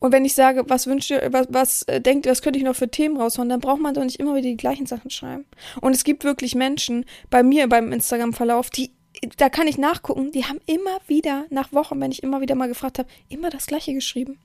[0.00, 2.64] Und wenn ich sage, was wünscht ihr, was, was äh, denkt ihr, was könnte ich
[2.64, 5.44] noch für Themen raushauen, dann braucht man doch nicht immer wieder die gleichen Sachen schreiben.
[5.80, 8.92] Und es gibt wirklich Menschen bei mir beim Instagram-Verlauf, die,
[9.38, 12.68] da kann ich nachgucken, die haben immer wieder, nach Wochen, wenn ich immer wieder mal
[12.68, 14.38] gefragt habe, immer das gleiche geschrieben.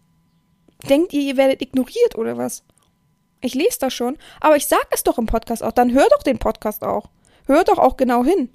[0.89, 2.63] Denkt ihr, ihr werdet ignoriert oder was?
[3.41, 5.71] Ich lese das schon, aber ich sag es doch im Podcast auch.
[5.71, 7.09] Dann hör doch den Podcast auch.
[7.45, 8.49] Hör doch auch genau hin.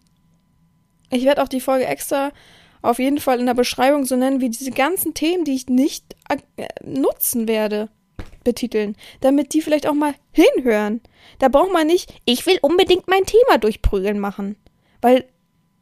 [1.10, 2.32] Ich werde auch die Folge extra
[2.80, 6.16] auf jeden Fall in der Beschreibung so nennen, wie diese ganzen Themen, die ich nicht
[6.28, 7.90] äh, nutzen werde,
[8.44, 11.00] betiteln, damit die vielleicht auch mal hinhören.
[11.38, 14.56] Da braucht man nicht, ich will unbedingt mein Thema durchprügeln machen.
[15.00, 15.24] Weil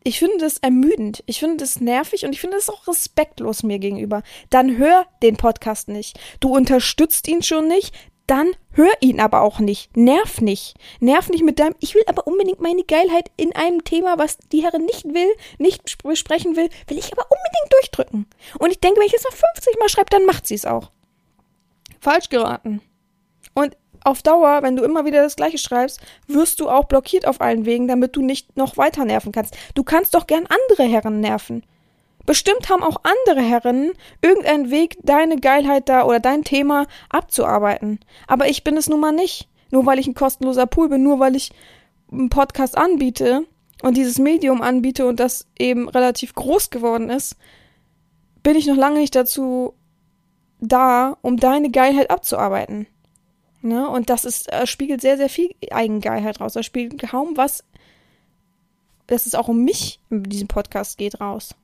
[0.06, 3.80] ich finde das ermüdend, ich finde das nervig und ich finde das auch respektlos mir
[3.80, 4.22] gegenüber.
[4.50, 6.16] Dann hör den Podcast nicht.
[6.38, 7.92] Du unterstützt ihn schon nicht,
[8.28, 9.96] dann hör ihn aber auch nicht.
[9.96, 10.76] Nerv nicht.
[11.00, 14.62] Nerv nicht mit deinem, ich will aber unbedingt meine Geilheit in einem Thema, was die
[14.62, 18.26] Herren nicht will, nicht besprechen will, will ich aber unbedingt durchdrücken.
[18.60, 20.92] Und ich denke, wenn ich es noch 50 Mal schreibe, dann macht sie es auch.
[22.00, 22.80] Falsch geraten.
[23.54, 27.40] Und auf Dauer, wenn du immer wieder das Gleiche schreibst, wirst du auch blockiert auf
[27.40, 29.56] allen Wegen, damit du nicht noch weiter nerven kannst.
[29.74, 31.64] Du kannst doch gern andere Herren nerven.
[32.24, 33.92] Bestimmt haben auch andere Herren
[34.22, 38.00] irgendeinen Weg, deine Geilheit da oder dein Thema abzuarbeiten.
[38.26, 39.48] Aber ich bin es nun mal nicht.
[39.70, 41.50] Nur weil ich ein kostenloser Pool bin, nur weil ich
[42.10, 43.44] einen Podcast anbiete
[43.82, 47.36] und dieses Medium anbiete und das eben relativ groß geworden ist,
[48.42, 49.74] bin ich noch lange nicht dazu
[50.60, 52.86] da, um deine Geilheit abzuarbeiten.
[53.66, 53.88] Ne?
[53.88, 56.52] Und das ist, äh, spiegelt sehr, sehr viel Eigengeilheit raus.
[56.52, 57.64] Da spielt kaum was,
[59.09, 61.55] dass es auch um mich in diesem Podcast geht, raus.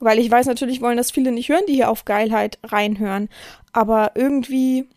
[0.00, 3.28] Weil ich weiß natürlich, wollen das viele nicht hören, die hier auf Geilheit reinhören.
[3.72, 4.88] Aber irgendwie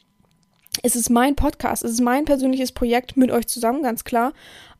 [0.83, 4.33] ist es mein Podcast, es ist mein persönliches Projekt mit euch zusammen, ganz klar.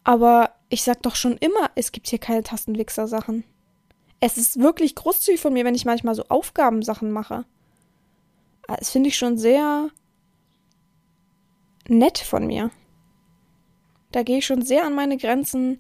[0.04, 3.44] Aber ich sag doch schon immer, es gibt hier keine Tastenwichser-Sachen.
[4.22, 7.46] Es ist wirklich großzügig von mir, wenn ich manchmal so Aufgabensachen mache.
[8.68, 9.90] Das finde ich schon sehr
[11.90, 12.72] nett von mir.
[14.12, 15.80] Da gehe ich schon sehr an meine Grenzen,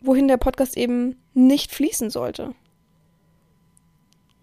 [0.00, 2.54] wohin der Podcast eben nicht fließen sollte.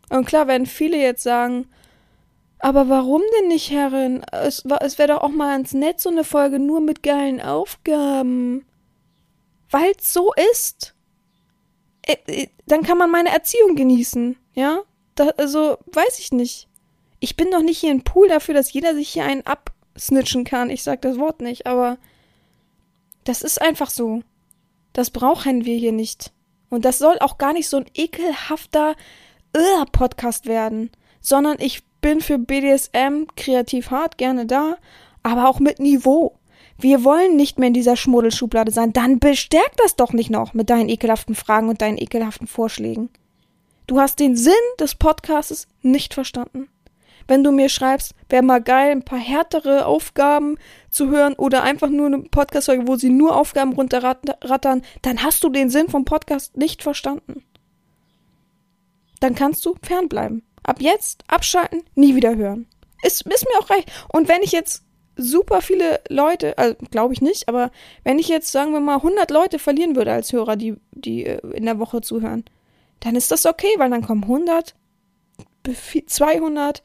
[0.09, 1.67] Und klar werden viele jetzt sagen,
[2.59, 4.23] aber warum denn nicht, Herrin?
[4.31, 8.65] Es, es wäre doch auch mal ganz nett, so eine Folge nur mit geilen Aufgaben.
[9.69, 10.95] Weil's so ist.
[12.01, 14.81] Äh, äh, dann kann man meine Erziehung genießen, ja?
[15.15, 16.67] Da, also, weiß ich nicht.
[17.19, 19.45] Ich bin doch nicht hier ein Pool dafür, dass jeder sich hier einen
[19.97, 20.69] absnitchen kann.
[20.69, 21.97] Ich sag das Wort nicht, aber
[23.23, 24.21] das ist einfach so.
[24.93, 26.31] Das brauchen wir hier nicht.
[26.69, 28.95] Und das soll auch gar nicht so ein ekelhafter,
[29.55, 34.77] uh, Podcast werden, sondern ich bin für BDSM kreativ hart gerne da,
[35.23, 36.37] aber auch mit Niveau.
[36.77, 38.93] Wir wollen nicht mehr in dieser Schmuddelschublade sein.
[38.93, 43.09] Dann bestärk das doch nicht noch mit deinen ekelhaften Fragen und deinen ekelhaften Vorschlägen.
[43.87, 46.69] Du hast den Sinn des Podcasts nicht verstanden.
[47.27, 50.57] Wenn du mir schreibst, wäre mal geil, ein paar härtere Aufgaben
[50.89, 55.49] zu hören oder einfach nur eine Podcast-Folge, wo sie nur Aufgaben runterrattern, dann hast du
[55.49, 57.43] den Sinn vom Podcast nicht verstanden
[59.19, 60.43] dann kannst du fernbleiben.
[60.63, 62.67] Ab jetzt abschalten, nie wieder hören.
[63.03, 63.91] Ist, ist mir auch recht.
[64.09, 64.83] Und wenn ich jetzt
[65.15, 67.71] super viele Leute, also glaube ich nicht, aber
[68.03, 71.39] wenn ich jetzt, sagen wir mal, 100 Leute verlieren würde als Hörer, die, die äh,
[71.55, 72.45] in der Woche zuhören,
[72.99, 74.75] dann ist das okay, weil dann kommen 100,
[76.07, 76.83] 200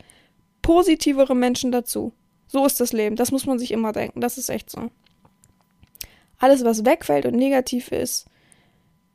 [0.63, 2.13] positivere Menschen dazu.
[2.47, 3.17] So ist das Leben.
[3.17, 4.21] Das muss man sich immer denken.
[4.21, 4.91] Das ist echt so.
[6.39, 8.27] Alles, was wegfällt und negativ ist,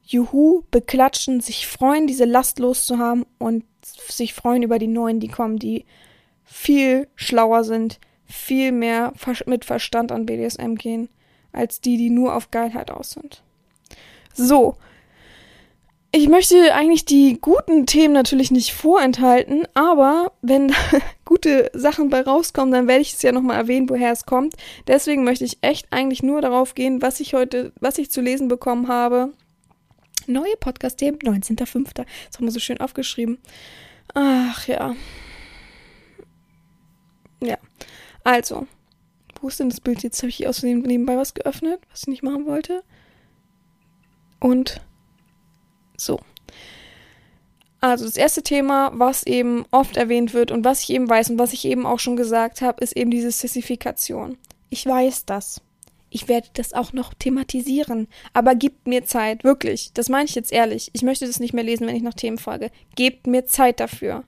[0.03, 5.59] Juhu beklatschen, sich freuen, diese Last loszuhaben und sich freuen über die neuen, die kommen,
[5.59, 5.85] die
[6.45, 9.13] viel schlauer sind, viel mehr
[9.45, 11.09] mit Verstand an BDSM gehen,
[11.51, 13.43] als die, die nur auf Geilheit aus sind.
[14.33, 14.77] So.
[16.11, 20.73] Ich möchte eigentlich die guten Themen natürlich nicht vorenthalten, aber wenn
[21.25, 24.55] gute Sachen bei rauskommen, dann werde ich es ja nochmal erwähnen, woher es kommt.
[24.87, 28.47] Deswegen möchte ich echt eigentlich nur darauf gehen, was ich heute, was ich zu lesen
[28.47, 29.33] bekommen habe
[30.29, 31.93] Neue Podcast-Themen, 19.05.
[31.93, 32.05] Das
[32.37, 33.37] haben wir so schön aufgeschrieben.
[34.13, 34.93] Ach ja.
[37.41, 37.57] Ja.
[38.25, 38.67] Also.
[39.39, 40.03] Wo ist denn das Bild?
[40.03, 42.83] Jetzt habe ich aus dem nebenbei was geöffnet, was ich nicht machen wollte.
[44.41, 44.81] Und
[45.97, 46.19] so.
[47.79, 51.39] Also das erste Thema, was eben oft erwähnt wird und was ich eben weiß und
[51.39, 54.37] was ich eben auch schon gesagt habe, ist eben diese Sissifikation.
[54.69, 55.61] Ich weiß das.
[56.09, 58.07] Ich werde das auch noch thematisieren.
[58.33, 59.91] Aber gebt mir Zeit, wirklich.
[59.93, 60.89] Das meine ich jetzt ehrlich.
[60.93, 62.71] Ich möchte das nicht mehr lesen, wenn ich nach Themen folge.
[62.95, 64.23] Gebt mir Zeit dafür.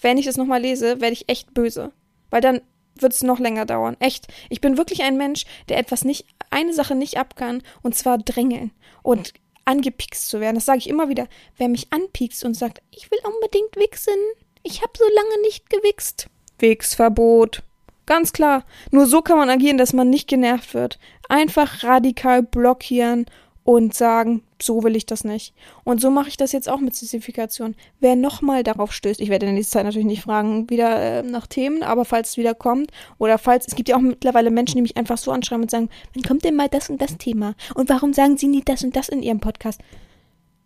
[0.00, 1.92] Wenn ich das nochmal lese, werde ich echt böse.
[2.30, 2.60] Weil dann
[2.96, 3.96] wird es noch länger dauern.
[4.00, 4.26] Echt.
[4.48, 8.18] Ich bin wirklich ein Mensch, der etwas nicht, eine Sache nicht ab kann, und zwar
[8.18, 8.72] drängeln.
[9.02, 9.32] Und
[9.70, 10.56] angepikst zu werden.
[10.56, 11.28] Das sage ich immer wieder.
[11.56, 14.18] Wer mich anpiekst und sagt, ich will unbedingt wichsen,
[14.62, 16.28] ich habe so lange nicht gewichst,
[16.58, 17.62] Wegsverbot.
[18.06, 18.64] Ganz klar.
[18.90, 20.98] Nur so kann man agieren, dass man nicht genervt wird.
[21.28, 23.26] Einfach radikal blockieren
[23.64, 25.54] und sagen, so will ich das nicht.
[25.84, 27.74] Und so mache ich das jetzt auch mit Sissifikation.
[28.00, 31.46] Wer nochmal darauf stößt, ich werde in dieser Zeit natürlich nicht fragen, wieder äh, nach
[31.46, 34.82] Themen, aber falls es wieder kommt, oder falls, es gibt ja auch mittlerweile Menschen, die
[34.82, 37.54] mich einfach so anschreiben und sagen, wann kommt denn mal das und das Thema?
[37.74, 39.80] Und warum sagen sie nie das und das in ihrem Podcast?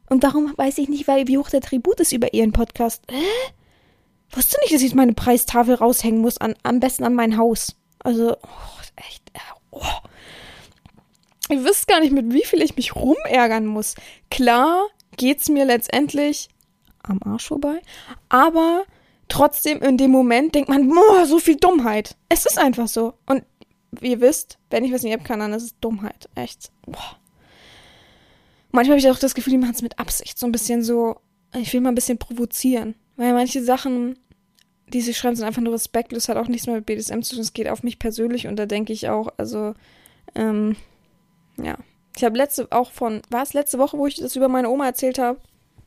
[0.08, 3.02] Und warum weiß ich nicht, weil, wie hoch der Tribut ist über ihren Podcast?
[3.10, 3.52] Hä?
[4.30, 7.76] Wusste nicht, dass ich meine Preistafel raushängen muss, an, am besten an mein Haus.
[8.00, 9.38] Also, oh, echt, äh,
[9.70, 9.80] oh.
[11.54, 13.94] Ihr wisst gar nicht, mit wie viel ich mich rumärgern muss.
[14.28, 14.86] Klar
[15.16, 16.48] geht's mir letztendlich
[17.04, 17.80] am Arsch vorbei,
[18.28, 18.84] aber
[19.28, 22.16] trotzdem in dem Moment denkt man, boah, so viel Dummheit.
[22.28, 23.14] Es ist einfach so.
[23.26, 23.44] Und
[23.92, 26.28] wie ihr wisst, wenn ich was nicht kann, dann ist es Dummheit.
[26.34, 26.72] Echt.
[26.86, 27.18] Boah.
[28.72, 30.36] Manchmal habe ich auch das Gefühl, die machen es mit Absicht.
[30.36, 31.20] So ein bisschen so,
[31.54, 32.96] ich will mal ein bisschen provozieren.
[33.16, 34.18] Weil manche Sachen,
[34.88, 37.42] die sie schreiben, sind einfach nur respektlos, hat auch nichts mehr mit BDSM zu tun.
[37.42, 39.74] Es geht auf mich persönlich und da denke ich auch, also,
[40.34, 40.74] ähm,
[41.62, 41.76] ja.
[42.16, 44.86] Ich habe letzte auch von, war es letzte Woche, wo ich das über meine Oma
[44.86, 45.40] erzählt habe?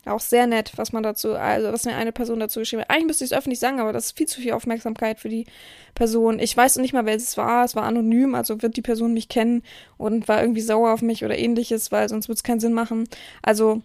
[0.04, 2.90] Auch sehr nett, was man dazu, also was mir eine Person dazu geschrieben hat.
[2.90, 5.46] Eigentlich müsste ich es öffentlich sagen, aber das ist viel zu viel Aufmerksamkeit für die
[5.94, 6.38] Person.
[6.38, 7.64] Ich weiß nicht mal, wer es war.
[7.64, 9.62] Es war anonym, also wird die Person mich kennen
[9.96, 13.08] und war irgendwie sauer auf mich oder ähnliches, weil sonst würde es keinen Sinn machen.
[13.42, 13.82] Also,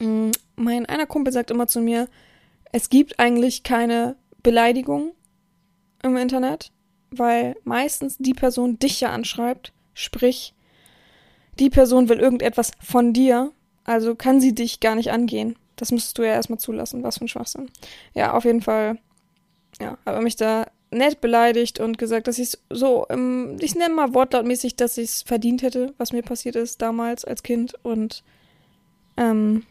[0.00, 2.08] mm, mein einer Kumpel sagt immer zu mir,
[2.72, 5.12] es gibt eigentlich keine Beleidigung
[6.02, 6.72] im Internet,
[7.10, 10.54] weil meistens die Person dich ja anschreibt Sprich,
[11.58, 13.52] die Person will irgendetwas von dir,
[13.84, 15.56] also kann sie dich gar nicht angehen.
[15.76, 17.02] Das müsstest du ja erstmal zulassen.
[17.02, 17.70] Was für ein Schwachsinn.
[18.14, 18.98] Ja, auf jeden Fall,
[19.80, 23.94] ja, habe mich da nett beleidigt und gesagt, dass ich es so, ähm, ich nenne
[23.94, 28.24] mal wortlautmäßig, dass ich es verdient hätte, was mir passiert ist damals als Kind und
[29.16, 29.64] ähm,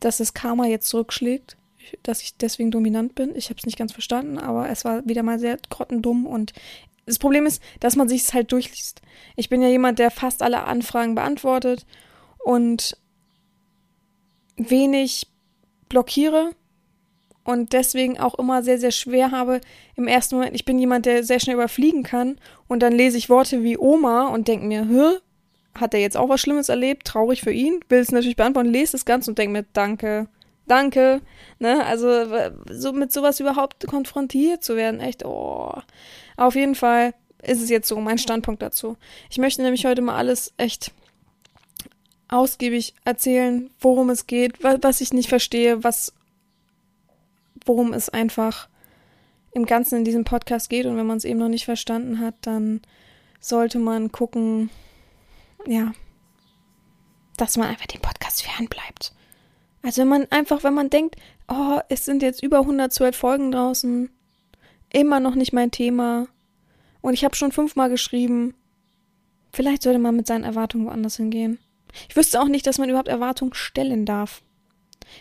[0.00, 1.56] dass das Karma jetzt zurückschlägt,
[2.02, 3.34] dass ich deswegen dominant bin.
[3.36, 6.52] Ich habe es nicht ganz verstanden, aber es war wieder mal sehr grottendumm und
[7.06, 9.02] das Problem ist, dass man sich es halt durchliest.
[9.36, 11.86] Ich bin ja jemand, der fast alle Anfragen beantwortet
[12.38, 12.96] und
[14.56, 15.26] wenig
[15.88, 16.54] blockiere
[17.44, 19.60] und deswegen auch immer sehr, sehr schwer habe
[19.96, 20.54] im ersten Moment.
[20.54, 22.38] Ich bin jemand, der sehr schnell überfliegen kann
[22.68, 25.18] und dann lese ich Worte wie Oma und denke mir, hä?
[25.74, 27.06] Hat er jetzt auch was Schlimmes erlebt?
[27.06, 27.80] Traurig für ihn?
[27.88, 30.28] Will es natürlich beantworten, lese das Ganze und denke mir, danke,
[30.66, 31.20] danke.
[31.58, 31.84] Ne?
[31.84, 32.26] Also
[32.70, 35.74] so mit sowas überhaupt konfrontiert zu werden, echt, oh.
[36.36, 38.96] Auf jeden Fall ist es jetzt so mein Standpunkt dazu.
[39.30, 40.92] Ich möchte nämlich heute mal alles echt
[42.28, 46.14] ausgiebig erzählen, worum es geht, was ich nicht verstehe, was,
[47.66, 48.68] worum es einfach
[49.52, 50.86] im Ganzen in diesem Podcast geht.
[50.86, 52.80] Und wenn man es eben noch nicht verstanden hat, dann
[53.40, 54.70] sollte man gucken,
[55.66, 55.92] ja,
[57.36, 59.12] dass man einfach dem Podcast fernbleibt.
[59.82, 61.16] Also wenn man einfach, wenn man denkt,
[61.48, 64.10] oh, es sind jetzt über 112 Folgen draußen,
[64.92, 66.28] immer noch nicht mein Thema.
[67.00, 68.54] Und ich habe schon fünfmal geschrieben.
[69.52, 71.58] Vielleicht sollte man mit seinen Erwartungen woanders hingehen.
[72.08, 74.42] Ich wüsste auch nicht, dass man überhaupt Erwartungen stellen darf.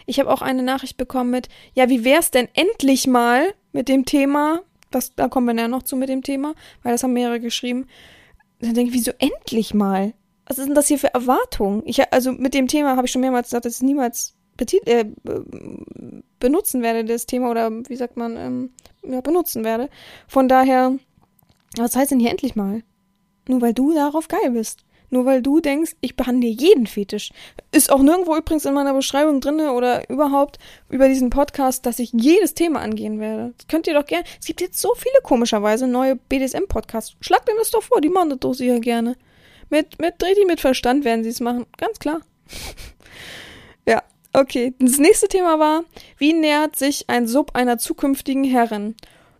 [0.05, 4.05] Ich habe auch eine Nachricht bekommen mit, ja, wie wär's denn endlich mal mit dem
[4.05, 4.61] Thema?
[4.89, 7.87] Das, da kommen wir ja noch zu mit dem Thema, weil das haben mehrere geschrieben.
[8.59, 10.13] Dann denke ich, wieso endlich mal?
[10.45, 11.81] Was ist denn das hier für Erwartungen?
[11.85, 15.05] Ich, also mit dem Thema habe ich schon mehrmals gesagt, dass ich niemals äh,
[16.39, 18.69] benutzen werde, das Thema, oder wie sagt man, ähm,
[19.03, 19.89] ja, benutzen werde.
[20.27, 20.97] Von daher,
[21.77, 22.83] was heißt denn hier endlich mal?
[23.47, 24.83] Nur weil du darauf geil bist.
[25.13, 27.31] Nur weil du denkst, ich behandle jeden Fetisch.
[27.73, 30.57] Ist auch nirgendwo übrigens in meiner Beschreibung drinne oder überhaupt
[30.89, 33.53] über diesen Podcast, dass ich jedes Thema angehen werde.
[33.57, 34.23] Das könnt ihr doch gerne.
[34.39, 37.17] Es gibt jetzt so viele komischerweise neue BDSM-Podcasts.
[37.19, 39.17] Schlag denen das doch vor, die machen das doch sicher gerne.
[39.69, 41.65] Mit, mit richtig mit Verstand werden sie es machen.
[41.77, 42.21] Ganz klar.
[44.33, 44.73] okay.
[44.79, 45.83] Das nächste Thema war,
[46.17, 48.95] wie nähert sich ein Sub einer zukünftigen Herrin?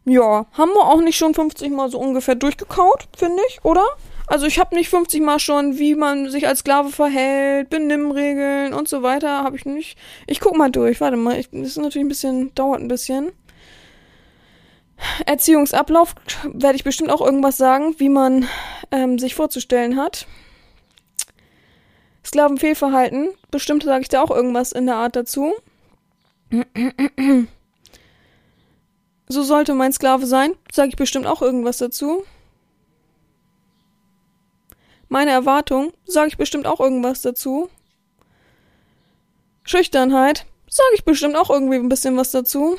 [0.06, 3.86] Ja, haben wir auch nicht schon 50 Mal so ungefähr durchgekaut, finde ich, oder?
[4.28, 8.88] Also ich habe nicht 50 Mal schon, wie man sich als Sklave verhält, Benimmregeln und
[8.88, 9.98] so weiter, habe ich nicht.
[10.26, 13.32] Ich guck mal durch, warte mal, ich, das ist natürlich ein bisschen, dauert ein bisschen.
[15.26, 18.48] Erziehungsablauf werde ich bestimmt auch irgendwas sagen, wie man
[18.92, 20.28] ähm, sich vorzustellen hat.
[22.24, 25.54] Sklavenfehlverhalten, bestimmt sage ich da auch irgendwas in der Art dazu.
[29.28, 32.24] So sollte mein Sklave sein, sage ich bestimmt auch irgendwas dazu.
[35.08, 37.70] Meine Erwartung, sage ich bestimmt auch irgendwas dazu.
[39.64, 42.78] Schüchternheit, sage ich bestimmt auch irgendwie ein bisschen was dazu.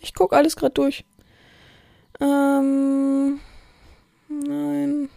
[0.00, 1.04] Ich gucke alles gerade durch.
[2.20, 3.40] Ähm,
[4.42, 5.10] Nein.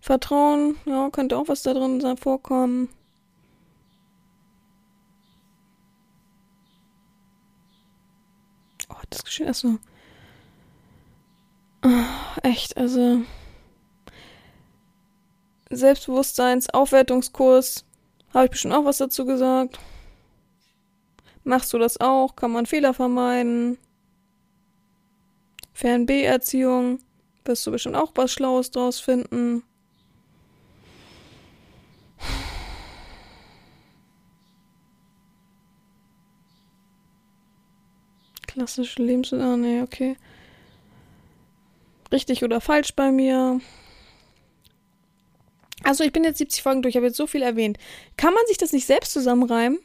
[0.00, 2.88] Vertrauen, ja, könnte auch was da drin sein, vorkommen.
[8.88, 9.78] Oh, das Geschehen, achso.
[11.84, 13.22] Oh, ah, echt, also.
[15.70, 17.84] Selbstbewusstseinsaufwertungskurs,
[18.34, 19.78] habe ich bestimmt auch was dazu gesagt.
[21.44, 22.34] Machst du das auch?
[22.36, 23.78] Kann man Fehler vermeiden?
[25.72, 26.98] Fern-B-Erziehung.
[27.44, 29.62] Wirst du bestimmt auch was Schlaues draus finden.
[38.46, 39.46] Klassische Lebensmittel.
[39.46, 40.16] Ah, nee, okay.
[42.12, 43.60] Richtig oder falsch bei mir.
[45.82, 47.78] Also, ich bin jetzt 70 Folgen durch, ich habe jetzt so viel erwähnt.
[48.16, 49.78] Kann man sich das nicht selbst zusammenreimen?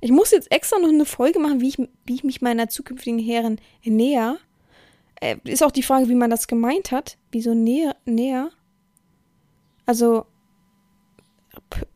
[0.00, 3.18] Ich muss jetzt extra noch eine Folge machen, wie ich, wie ich mich meiner zukünftigen
[3.18, 4.38] Herren näher.
[5.22, 7.16] Äh, ist auch die Frage, wie man das gemeint hat.
[7.30, 7.94] Wieso näher?
[8.04, 8.50] näher?
[9.86, 10.26] Also,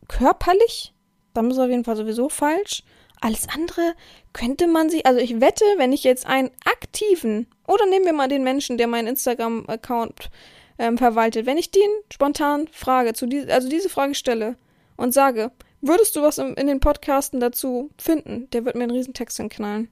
[0.07, 0.93] körperlich?
[1.33, 2.83] Dann ist auf jeden Fall sowieso falsch.
[3.19, 3.95] Alles andere
[4.31, 8.29] könnte man sich, also ich wette, wenn ich jetzt einen aktiven, oder nehmen wir mal
[8.29, 10.29] den Menschen, der meinen Instagram-Account
[10.79, 14.55] ähm, verwaltet, wenn ich den spontan frage, zu die, also diese Frage stelle
[14.95, 18.95] und sage, würdest du was in, in den Podcasten dazu finden, der wird mir einen
[18.95, 19.89] riesen Text hinknallen.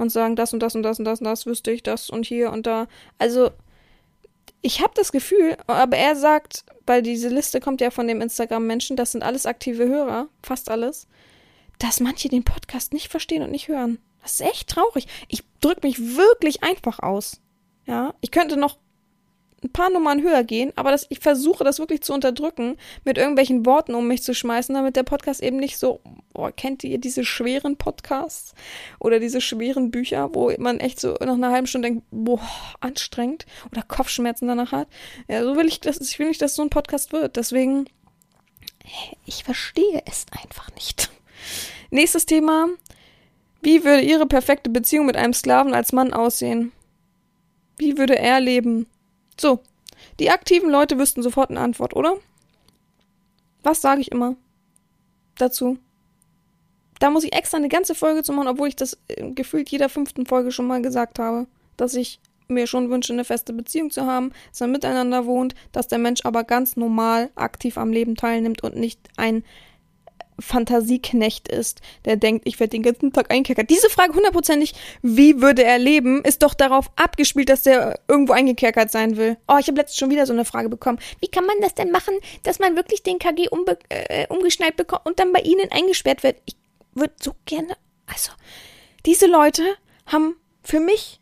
[0.00, 2.26] Und sagen, das und das und das und das und das wüsste ich, das und
[2.26, 2.86] hier und da.
[3.18, 3.50] Also,
[4.62, 8.96] ich habe das Gefühl, aber er sagt, weil diese Liste kommt ja von dem Instagram-Menschen,
[8.96, 11.06] das sind alles aktive Hörer, fast alles
[11.80, 13.98] dass manche den Podcast nicht verstehen und nicht hören.
[14.22, 15.06] Das ist echt traurig.
[15.28, 17.40] Ich drücke mich wirklich einfach aus.
[17.86, 18.76] Ja, ich könnte noch
[19.62, 23.66] ein paar Nummern höher gehen, aber das, ich versuche das wirklich zu unterdrücken, mit irgendwelchen
[23.66, 26.00] Worten um mich zu schmeißen, damit der Podcast eben nicht so,
[26.32, 28.54] boah, kennt ihr diese schweren Podcasts
[28.98, 32.40] oder diese schweren Bücher, wo man echt so nach einer halben Stunde denkt, boah,
[32.80, 34.88] anstrengend oder Kopfschmerzen danach hat.
[35.28, 37.36] Ja, so will ich das, ich will nicht, dass so ein Podcast wird.
[37.36, 37.86] Deswegen,
[39.26, 41.10] ich verstehe es einfach nicht.
[41.90, 42.68] Nächstes Thema.
[43.62, 46.72] Wie würde Ihre perfekte Beziehung mit einem Sklaven als Mann aussehen?
[47.76, 48.86] Wie würde er leben?
[49.40, 49.60] So,
[50.18, 52.18] die aktiven Leute wüssten sofort eine Antwort, oder?
[53.62, 54.36] Was sage ich immer
[55.38, 55.78] dazu?
[56.98, 59.88] Da muss ich extra eine ganze Folge zu machen, obwohl ich das äh, gefühlt jeder
[59.88, 61.46] fünften Folge schon mal gesagt habe,
[61.78, 65.88] dass ich mir schon wünsche, eine feste Beziehung zu haben, dass man miteinander wohnt, dass
[65.88, 69.42] der Mensch aber ganz normal aktiv am Leben teilnimmt und nicht ein
[70.40, 73.70] Fantasieknecht ist, der denkt, ich werde den ganzen Tag einkerkert.
[73.70, 78.90] Diese Frage hundertprozentig, wie würde er leben, ist doch darauf abgespielt, dass der irgendwo eingekerkert
[78.90, 79.36] sein will.
[79.48, 80.98] Oh, ich habe letztens schon wieder so eine Frage bekommen.
[81.20, 85.06] Wie kann man das denn machen, dass man wirklich den KG umbe äh, umgeschnallt bekommt
[85.06, 86.36] und dann bei ihnen eingesperrt wird?
[86.46, 86.56] Ich
[86.94, 87.76] würde so gerne,
[88.06, 88.32] also,
[89.06, 89.62] diese Leute
[90.06, 91.20] haben für mich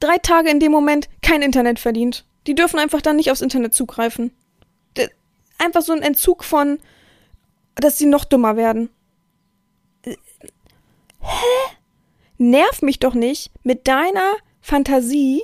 [0.00, 2.24] drei Tage in dem Moment kein Internet verdient.
[2.46, 4.32] Die dürfen einfach dann nicht aufs Internet zugreifen.
[5.58, 6.78] Einfach so ein Entzug von,
[7.74, 8.90] dass sie noch dummer werden.
[10.04, 10.16] Hä?
[12.38, 15.42] Nerv mich doch nicht mit deiner Fantasie,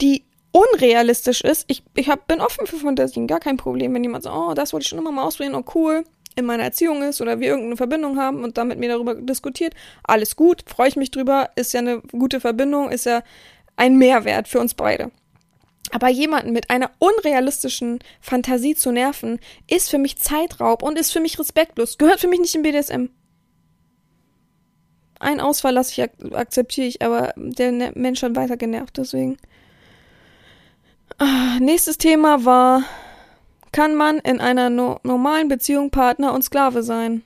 [0.00, 1.64] die unrealistisch ist.
[1.68, 3.94] Ich, ich hab, bin offen für Fantasien, gar kein Problem.
[3.94, 6.04] Wenn jemand sagt, oh, das wollte ich schon immer mal ausprobieren, oh cool,
[6.36, 9.74] in meiner Erziehung ist oder wir irgendeine Verbindung haben und dann mit mir darüber diskutiert,
[10.02, 13.22] alles gut, freue ich mich drüber, ist ja eine gute Verbindung, ist ja
[13.76, 15.10] ein Mehrwert für uns beide.
[15.94, 19.38] Aber jemanden mit einer unrealistischen Fantasie zu nerven,
[19.70, 21.98] ist für mich Zeitraub und ist für mich respektlos.
[21.98, 23.10] Gehört für mich nicht im BDSM.
[25.20, 29.36] Ein Ausfall lasse ich ak akzeptiere ich, aber der ne-, Mensch hat weiter genervt, deswegen.
[31.18, 32.82] Ah, nächstes Thema war,
[33.70, 37.22] kann man in einer no normalen Beziehung Partner und Sklave sein?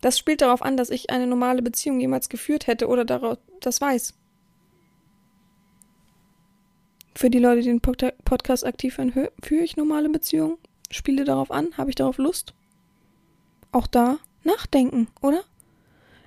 [0.00, 3.04] Das spielt darauf an, dass ich eine normale Beziehung jemals geführt hätte oder
[3.60, 4.14] das weiß.
[7.14, 10.58] Für die Leute, die den Podcast aktiv hören, führe ich normale Beziehungen?
[10.90, 11.76] Spiele darauf an?
[11.76, 12.54] Habe ich darauf Lust?
[13.72, 15.42] Auch da nachdenken, oder?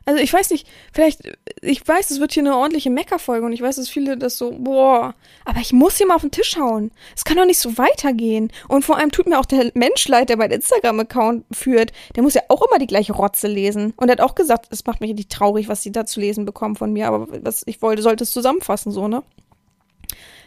[0.05, 1.21] Also ich weiß nicht, vielleicht,
[1.61, 4.51] ich weiß, es wird hier eine ordentliche Meckerfolge und ich weiß, dass viele das so,
[4.51, 5.15] boah,
[5.45, 6.91] aber ich muss hier mal auf den Tisch hauen.
[7.15, 8.51] Es kann doch nicht so weitergehen.
[8.67, 11.93] Und vor allem tut mir auch der Mensch leid, der meinen Instagram-Account führt.
[12.15, 13.93] Der muss ja auch immer die gleiche Rotze lesen.
[13.95, 16.43] Und er hat auch gesagt, es macht mich richtig traurig, was sie da zu lesen
[16.43, 19.23] bekommen von mir, aber was ich wollte, sollte es zusammenfassen, so, ne?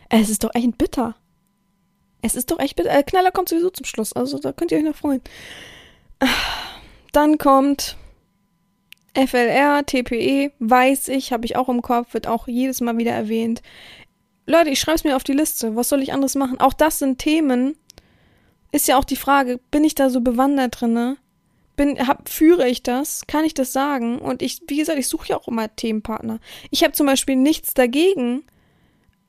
[0.08, 1.16] Es ist doch echt bitter.
[2.22, 2.90] Es ist doch echt bitter.
[2.90, 5.20] Äh, Knaller kommt sowieso zum Schluss, also da könnt ihr euch noch freuen.
[7.12, 7.96] Dann kommt
[9.14, 13.62] FLR, TPE, weiß ich, habe ich auch im Kopf, wird auch jedes Mal wieder erwähnt.
[14.46, 15.74] Leute, ich schreibe es mir auf die Liste.
[15.74, 16.60] Was soll ich anderes machen?
[16.60, 17.76] Auch das sind Themen.
[18.70, 21.16] Ist ja auch die Frage, bin ich da so bewandert drinne?
[21.76, 23.26] Bin, hab, führe ich das?
[23.26, 24.18] Kann ich das sagen?
[24.18, 26.38] Und ich, wie gesagt, ich suche ja auch immer Themenpartner.
[26.70, 28.44] Ich habe zum Beispiel nichts dagegen,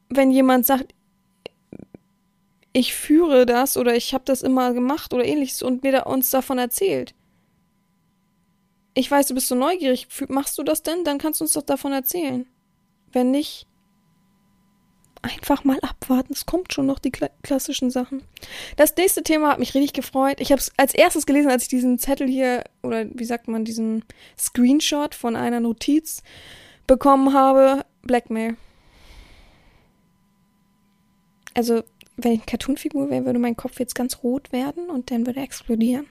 [0.10, 0.94] wenn jemand sagt,
[2.74, 6.30] ich führe das oder ich habe das immer gemacht oder ähnliches und mir da uns
[6.30, 7.16] davon erzählt.
[8.94, 10.08] Ich weiß, du bist so neugierig.
[10.28, 11.04] Machst du das denn?
[11.04, 12.48] Dann kannst du uns doch davon erzählen.
[13.12, 13.68] Wenn nicht,
[15.22, 16.34] einfach mal abwarten.
[16.34, 18.24] Es kommt schon noch die kla klassischen Sachen.
[18.76, 20.40] Das nächste Thema hat mich richtig gefreut.
[20.40, 23.66] Ich habe es als erstes gelesen, als ich diesen Zettel hier, oder wie sagt man,
[23.66, 24.04] diesen
[24.38, 26.24] Screenshot von einer Notiz
[26.86, 27.86] bekommen habe.
[28.04, 28.56] Blackmail.
[31.58, 31.82] Also,
[32.18, 35.40] wenn ich eine Cartoonfigur wäre, würde mein Kopf jetzt ganz rot werden und dann würde
[35.40, 36.06] er explodieren.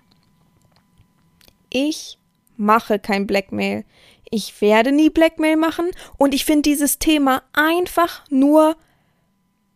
[1.71, 2.19] Ich
[2.57, 3.85] mache kein Blackmail.
[4.29, 8.77] Ich werde nie Blackmail machen und ich finde dieses Thema einfach nur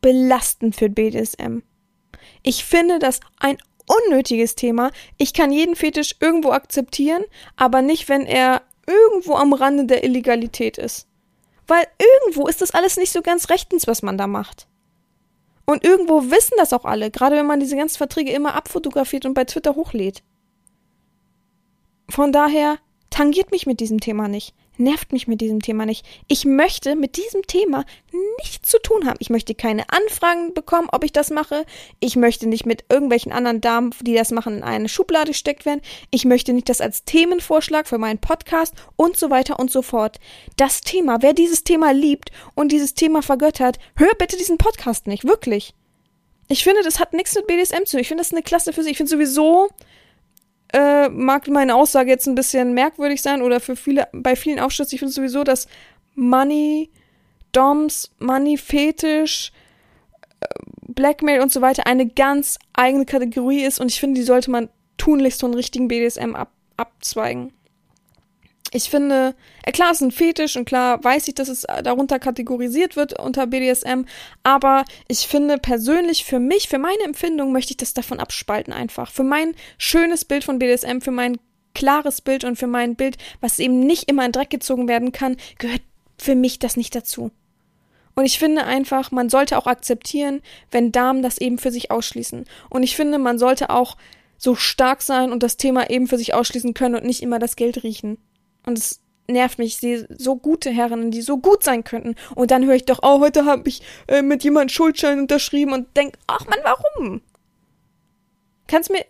[0.01, 1.59] belastend für BDSM.
[2.43, 3.57] Ich finde das ein
[3.87, 4.91] unnötiges Thema.
[5.19, 7.23] Ich kann jeden Fetisch irgendwo akzeptieren,
[7.55, 11.07] aber nicht, wenn er irgendwo am Rande der Illegalität ist.
[11.69, 11.87] Weil
[12.25, 14.67] irgendwo ist das alles nicht so ganz rechtens, was man da macht.
[15.67, 19.35] Und irgendwo wissen das auch alle, gerade wenn man diese ganzen Verträge immer abfotografiert und
[19.35, 20.23] bei Twitter hochlädt.
[22.09, 22.79] Von daher
[23.11, 26.05] tangiert mich mit diesem Thema nicht nervt mich mit diesem Thema nicht.
[26.27, 27.85] Ich möchte mit diesem Thema
[28.39, 29.19] nichts zu tun haben.
[29.21, 31.65] Ich möchte keine Anfragen bekommen, ob ich das mache.
[32.01, 35.83] Ich möchte nicht mit irgendwelchen anderen Damen, die das machen, in eine Schublade gesteckt werden.
[36.11, 40.19] Ich möchte nicht das als Themenvorschlag für meinen Podcast und so weiter und so fort.
[40.57, 45.25] Das Thema, wer dieses Thema liebt und dieses Thema vergöttert, hör bitte diesen Podcast nicht,
[45.25, 45.75] wirklich.
[46.49, 48.01] Ich finde, das hat nichts mit BDSM zu tun.
[48.01, 48.93] Ich finde, das ist eine Klasse für sich.
[48.93, 49.69] Ich finde sowieso,
[50.73, 54.93] äh, mag meine Aussage jetzt ein bisschen merkwürdig sein oder für viele, bei vielen Aufschluss.
[54.93, 55.69] Ich finde sowieso, dass
[56.15, 56.91] Money,
[57.53, 59.53] Doms, Money, Fetisch,
[60.41, 60.47] äh,
[60.89, 64.69] Blackmail und so weiter eine ganz eigene Kategorie ist und ich finde, die sollte man
[64.97, 67.53] tunlichst von richtigen BDSM ab, abzweigen
[68.73, 71.83] ich finde, äh, klar, es ist ein Fetisch und klar weiß ich, dass es äh,
[71.83, 74.05] darunter kategorisiert wird unter BDSM,
[74.43, 79.11] aber ich finde persönlich für mich, für meine Empfindung möchte ich das davon abspalten einfach.
[79.11, 81.39] Für mein schönes Bild von BDSM, für mein
[81.75, 85.37] klares Bild und für mein Bild, was eben nicht immer in Dreck gezogen werden kann,
[85.59, 85.83] gehört
[86.19, 87.31] für mich das nicht dazu.
[88.15, 92.45] Und ich finde einfach, man sollte auch akzeptieren, wenn Damen das eben für sich ausschließen.
[92.69, 93.97] Und ich finde, man sollte auch
[94.37, 97.57] so stark sein und das Thema eben für sich ausschließen können und nicht immer das
[97.57, 98.19] Geld riechen.
[98.67, 99.01] Und es
[99.31, 99.83] nervt mich.
[99.83, 102.15] Ich so gute Herren, die so gut sein könnten.
[102.35, 105.97] Und dann höre ich doch, oh, heute habe ich äh, mit jemandem Schuldschein unterschrieben und
[105.97, 107.23] denke, ach man, warum?
[108.67, 109.05] Kannst mir,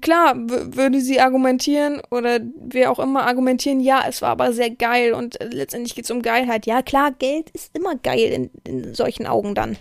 [0.00, 5.12] klar, würde sie argumentieren oder wer auch immer argumentieren, ja, es war aber sehr geil
[5.12, 6.66] und letztendlich geht es um Geilheit.
[6.66, 9.76] Ja, klar, Geld ist immer geil in, in solchen Augen dann.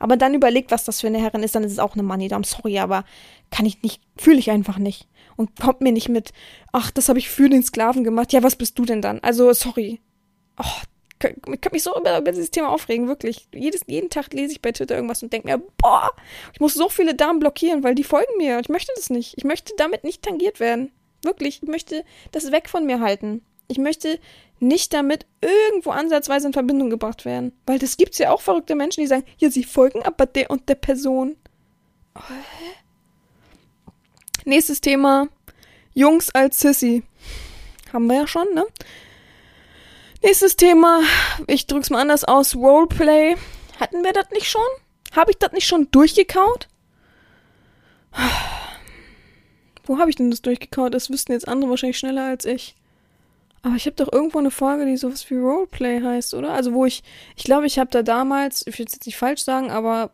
[0.00, 2.28] Aber dann überlegt, was das für eine Herrin ist, dann ist es auch eine Money
[2.28, 2.44] Dom.
[2.44, 3.04] Sorry, aber
[3.50, 6.32] kann ich nicht, fühle ich einfach nicht und kommt mir nicht mit,
[6.72, 8.32] ach, das habe ich für den Sklaven gemacht.
[8.32, 9.20] Ja, was bist du denn dann?
[9.20, 10.00] Also, sorry.
[10.58, 10.82] Oh,
[11.12, 13.48] ich könnte mich so über, über, dieses Thema aufregen, wirklich.
[13.54, 16.10] Jedes, jeden Tag lese ich bei Twitter irgendwas und denke mir, boah,
[16.52, 18.58] ich muss so viele Damen blockieren, weil die folgen mir.
[18.58, 19.34] Ich möchte das nicht.
[19.36, 20.90] Ich möchte damit nicht tangiert werden.
[21.22, 23.42] Wirklich, ich möchte das weg von mir halten.
[23.68, 24.18] Ich möchte
[24.58, 27.52] nicht damit irgendwo ansatzweise in Verbindung gebracht werden.
[27.64, 30.68] Weil das gibt's ja auch verrückte Menschen, die sagen, ja, sie folgen aber der und
[30.68, 31.36] der Person.
[32.16, 32.87] Oh, hä?
[34.48, 35.28] Nächstes Thema.
[35.92, 37.02] Jungs als Sissy.
[37.92, 38.64] Haben wir ja schon, ne?
[40.22, 41.02] Nächstes Thema.
[41.46, 42.56] Ich drück's mal anders aus.
[42.56, 43.36] Roleplay.
[43.78, 44.62] Hatten wir das nicht schon?
[45.14, 46.66] Habe ich das nicht schon durchgekaut?
[49.84, 50.94] Wo habe ich denn das durchgekaut?
[50.94, 52.74] Das wüssten jetzt andere wahrscheinlich schneller als ich.
[53.60, 56.52] Aber ich habe doch irgendwo eine Folge, die sowas wie Roleplay heißt, oder?
[56.52, 57.02] Also wo ich,
[57.36, 60.12] ich glaube, ich habe da damals, ich will jetzt nicht falsch sagen, aber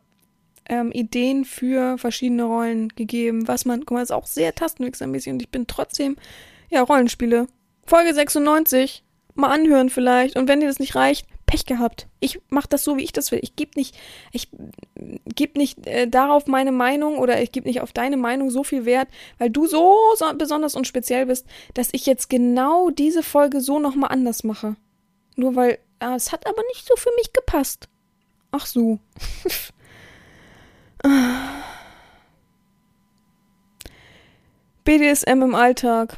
[0.68, 5.42] ähm, Ideen für verschiedene Rollen gegeben, was man, guck mal, ist auch sehr tastenwechselmäßig und
[5.42, 6.16] ich bin trotzdem,
[6.70, 7.46] ja, Rollenspiele.
[7.86, 9.04] Folge 96,
[9.34, 12.08] mal anhören vielleicht und wenn dir das nicht reicht, Pech gehabt.
[12.20, 13.38] Ich mach das so, wie ich das will.
[13.42, 13.96] Ich gebe nicht,
[14.32, 14.48] ich
[15.34, 18.86] gebe nicht äh, darauf meine Meinung oder ich gebe nicht auf deine Meinung so viel
[18.86, 19.08] Wert,
[19.38, 23.78] weil du so, so besonders und speziell bist, dass ich jetzt genau diese Folge so
[23.78, 24.76] nochmal anders mache.
[25.36, 27.88] Nur weil, ah, es hat aber nicht so für mich gepasst.
[28.50, 28.98] Ach so.
[34.84, 36.16] BDSM im Alltag.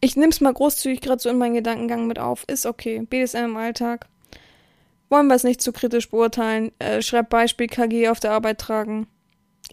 [0.00, 2.44] Ich nehme es mal großzügig gerade so in meinen Gedankengang mit auf.
[2.48, 3.00] Ist okay.
[3.08, 4.06] BDSM im Alltag.
[5.08, 6.72] Wollen wir es nicht zu kritisch beurteilen.
[6.78, 9.06] Äh, schreib Beispiel KG auf der Arbeit tragen.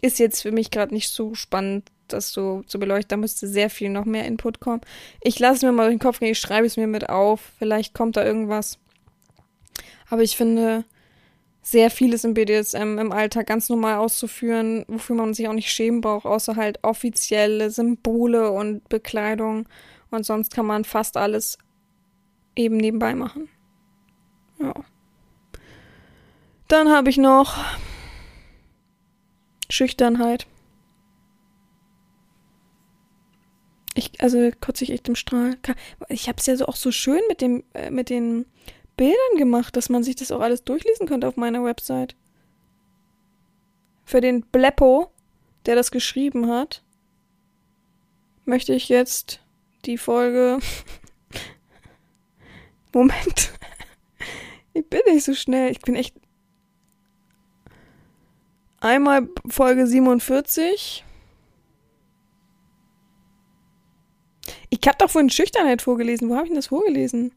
[0.00, 3.08] Ist jetzt für mich gerade nicht so spannend, das so zu beleuchten.
[3.08, 4.82] Da müsste sehr viel noch mehr Input kommen.
[5.20, 7.52] Ich lasse mir mal durch den Kopf gehen, ich schreibe es mir mit auf.
[7.58, 8.78] Vielleicht kommt da irgendwas.
[10.08, 10.84] Aber ich finde,
[11.72, 16.02] sehr vieles im BDSM im Alltag ganz normal auszuführen, wofür man sich auch nicht schämen
[16.02, 19.66] braucht, außer halt offizielle Symbole und Bekleidung.
[20.10, 21.58] Und sonst kann man fast alles
[22.54, 23.48] eben nebenbei machen.
[24.60, 24.74] Ja.
[26.68, 27.56] Dann habe ich noch
[29.70, 30.46] Schüchternheit.
[33.94, 35.56] Ich, also kotze ich echt im Strahl.
[36.08, 38.46] Ich habe es ja so auch so schön mit dem, äh, mit den
[38.96, 42.14] Bildern gemacht, dass man sich das auch alles durchlesen könnte auf meiner Website.
[44.04, 45.10] Für den Bleppo,
[45.66, 46.82] der das geschrieben hat,
[48.44, 49.40] möchte ich jetzt
[49.84, 50.58] die Folge.
[52.92, 53.52] Moment.
[54.74, 55.70] Ich bin nicht so schnell.
[55.70, 56.14] Ich bin echt.
[58.80, 61.04] Einmal Folge 47.
[64.70, 66.28] Ich habe doch vorhin Schüchternheit vorgelesen.
[66.28, 67.32] Wo habe ich denn das vorgelesen?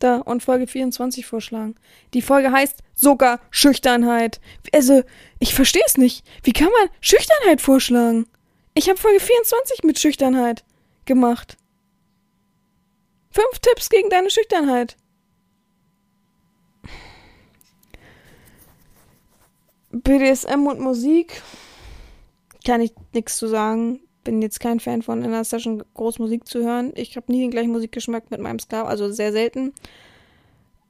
[0.00, 1.76] Da, und Folge 24 vorschlagen.
[2.14, 4.40] Die Folge heißt sogar Schüchternheit.
[4.72, 5.02] Also,
[5.38, 6.26] ich verstehe es nicht.
[6.42, 8.26] Wie kann man Schüchternheit vorschlagen?
[8.74, 10.64] Ich habe Folge 24 mit Schüchternheit
[11.04, 11.58] gemacht.
[13.30, 14.96] Fünf Tipps gegen deine Schüchternheit.
[19.90, 21.42] BDSM und Musik
[22.64, 24.00] kann ich nichts zu sagen.
[24.24, 26.92] Bin jetzt kein Fan von in einer Session groß Musik zu hören.
[26.94, 29.72] Ich habe nie den gleichen Musikgeschmack mit meinem Sklaven, also sehr selten.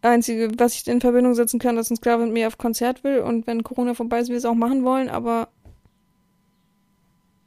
[0.03, 3.21] Einzige, was ich in Verbindung setzen kann, dass ein Sklave mit mir auf Konzert will
[3.21, 5.49] und wenn Corona vorbei ist, wir es auch machen wollen, aber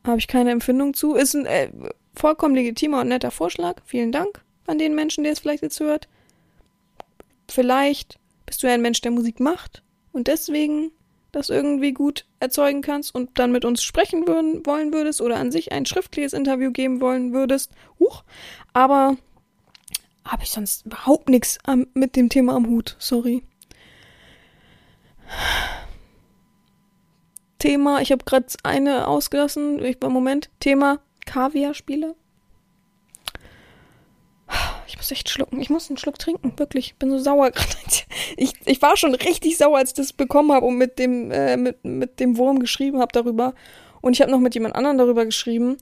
[0.06, 1.16] habe ich keine Empfindung zu.
[1.16, 1.70] Ist ein äh,
[2.14, 3.82] vollkommen legitimer und netter Vorschlag.
[3.86, 6.08] Vielen Dank an den Menschen, der es vielleicht jetzt hört.
[7.50, 10.92] Vielleicht bist du ja ein Mensch, der Musik macht und deswegen
[11.34, 15.52] das irgendwie gut erzeugen kannst und dann mit uns sprechen würden, wollen würdest oder an
[15.52, 17.72] sich ein schriftliches Interview geben wollen würdest.
[18.00, 18.24] Huch.
[18.72, 19.18] Aber
[20.24, 21.58] habe ich sonst überhaupt nichts
[21.94, 22.96] mit dem Thema am Hut.
[23.00, 23.44] Sorry.
[27.60, 29.84] Thema, ich habe gerade eine ausgelassen.
[29.84, 30.50] Ich Moment.
[30.60, 32.16] Thema Kaviar-Spiele.
[35.04, 35.60] Ich muss echt schlucken.
[35.60, 36.54] Ich muss einen Schluck trinken.
[36.58, 36.88] Wirklich.
[36.88, 37.76] Ich bin so sauer gerade.
[38.38, 41.58] Ich, ich war schon richtig sauer, als ich das bekommen habe und mit dem, äh,
[41.58, 43.54] mit, mit dem Wurm geschrieben habe darüber.
[43.99, 45.78] Und ich habe noch mit jemand anderem darüber geschrieben,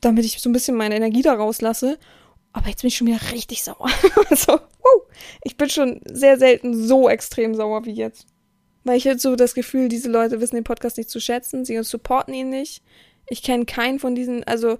[0.00, 1.98] damit ich so ein bisschen meine Energie da rauslasse.
[2.52, 3.88] Aber jetzt bin ich schon wieder richtig sauer.
[4.30, 5.02] also, wow.
[5.44, 8.26] Ich bin schon sehr selten so extrem sauer wie jetzt.
[8.82, 11.80] Weil ich jetzt so das Gefühl, diese Leute wissen den Podcast nicht zu schätzen, sie
[11.84, 12.82] supporten ihn nicht.
[13.28, 14.78] Ich kenne keinen von diesen, also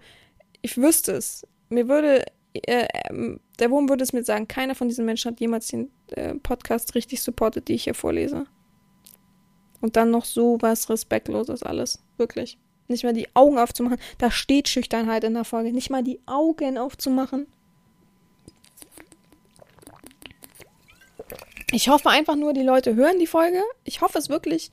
[0.62, 1.47] ich wüsste es.
[1.68, 2.24] Mir würde
[2.55, 5.90] äh, ähm, der Wurm würde es mir sagen, keiner von diesen Menschen hat jemals den
[6.12, 8.46] äh, Podcast richtig supportet, die ich hier vorlese.
[9.80, 12.02] Und dann noch so was Respektloses alles.
[12.16, 12.59] Wirklich.
[12.88, 13.98] Nicht mal die Augen aufzumachen.
[14.18, 15.72] Da steht Schüchternheit in der Folge.
[15.72, 17.46] Nicht mal die Augen aufzumachen.
[21.72, 23.62] Ich hoffe einfach nur, die Leute hören die Folge.
[23.84, 24.70] Ich hoffe es wirklich.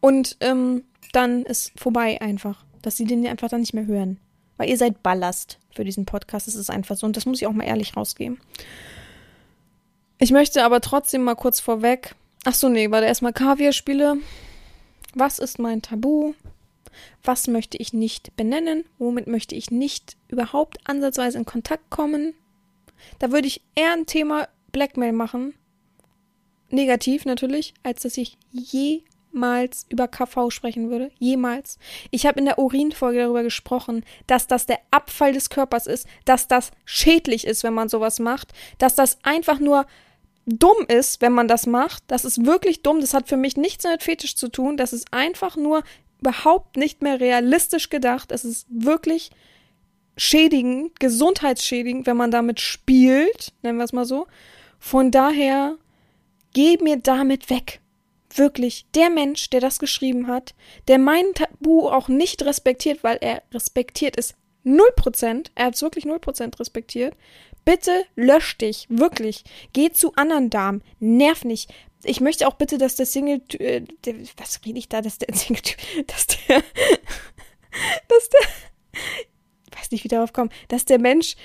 [0.00, 2.64] Und ähm, dann ist vorbei einfach.
[2.82, 4.18] Dass sie den einfach dann nicht mehr hören.
[4.60, 6.46] Weil ihr seid Ballast für diesen Podcast.
[6.46, 7.06] Es ist einfach so.
[7.06, 8.38] Und das muss ich auch mal ehrlich rausgeben.
[10.18, 12.14] Ich möchte aber trotzdem mal kurz vorweg.
[12.44, 14.18] Ach so, nee, warte erstmal Kaviar-Spiele.
[15.14, 16.34] Was ist mein Tabu?
[17.24, 18.84] Was möchte ich nicht benennen?
[18.98, 22.34] Womit möchte ich nicht überhaupt ansatzweise in Kontakt kommen?
[23.18, 25.54] Da würde ich eher ein Thema Blackmail machen.
[26.68, 31.10] Negativ natürlich, als dass ich je jemals über KV sprechen würde.
[31.18, 31.78] Jemals.
[32.10, 36.48] Ich habe in der Urinfolge darüber gesprochen, dass das der Abfall des Körpers ist, dass
[36.48, 39.86] das schädlich ist, wenn man sowas macht, dass das einfach nur
[40.46, 42.02] dumm ist, wenn man das macht.
[42.08, 43.00] Das ist wirklich dumm.
[43.00, 44.76] Das hat für mich nichts mit Fetisch zu tun.
[44.76, 45.82] Das ist einfach nur
[46.20, 48.32] überhaupt nicht mehr realistisch gedacht.
[48.32, 49.30] Es ist wirklich
[50.16, 54.26] schädigend, gesundheitsschädigend, wenn man damit spielt, nennen wir es mal so.
[54.78, 55.76] Von daher,
[56.52, 57.80] geh mir damit weg
[58.38, 60.54] wirklich der Mensch, der das geschrieben hat,
[60.88, 66.04] der mein Tabu auch nicht respektiert, weil er respektiert es 0%, er hat es wirklich
[66.04, 67.16] 0% respektiert,
[67.64, 69.44] bitte lösch dich, wirklich.
[69.72, 71.72] Geh zu anderen Damen, nerv nicht.
[72.04, 73.82] Ich möchte auch bitte, dass der Single, äh,
[74.36, 75.62] was rede ich da, dass der Single,
[76.06, 76.56] dass der,
[78.08, 81.36] dass der, weiß nicht, wie darauf kommen, dass der Mensch,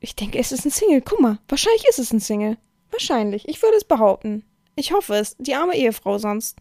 [0.00, 2.58] ich denke, es ist ein Single, guck mal, wahrscheinlich ist es ein Single.
[2.90, 4.44] Wahrscheinlich, ich würde es behaupten.
[4.76, 5.36] Ich hoffe es.
[5.38, 6.58] Die arme Ehefrau sonst.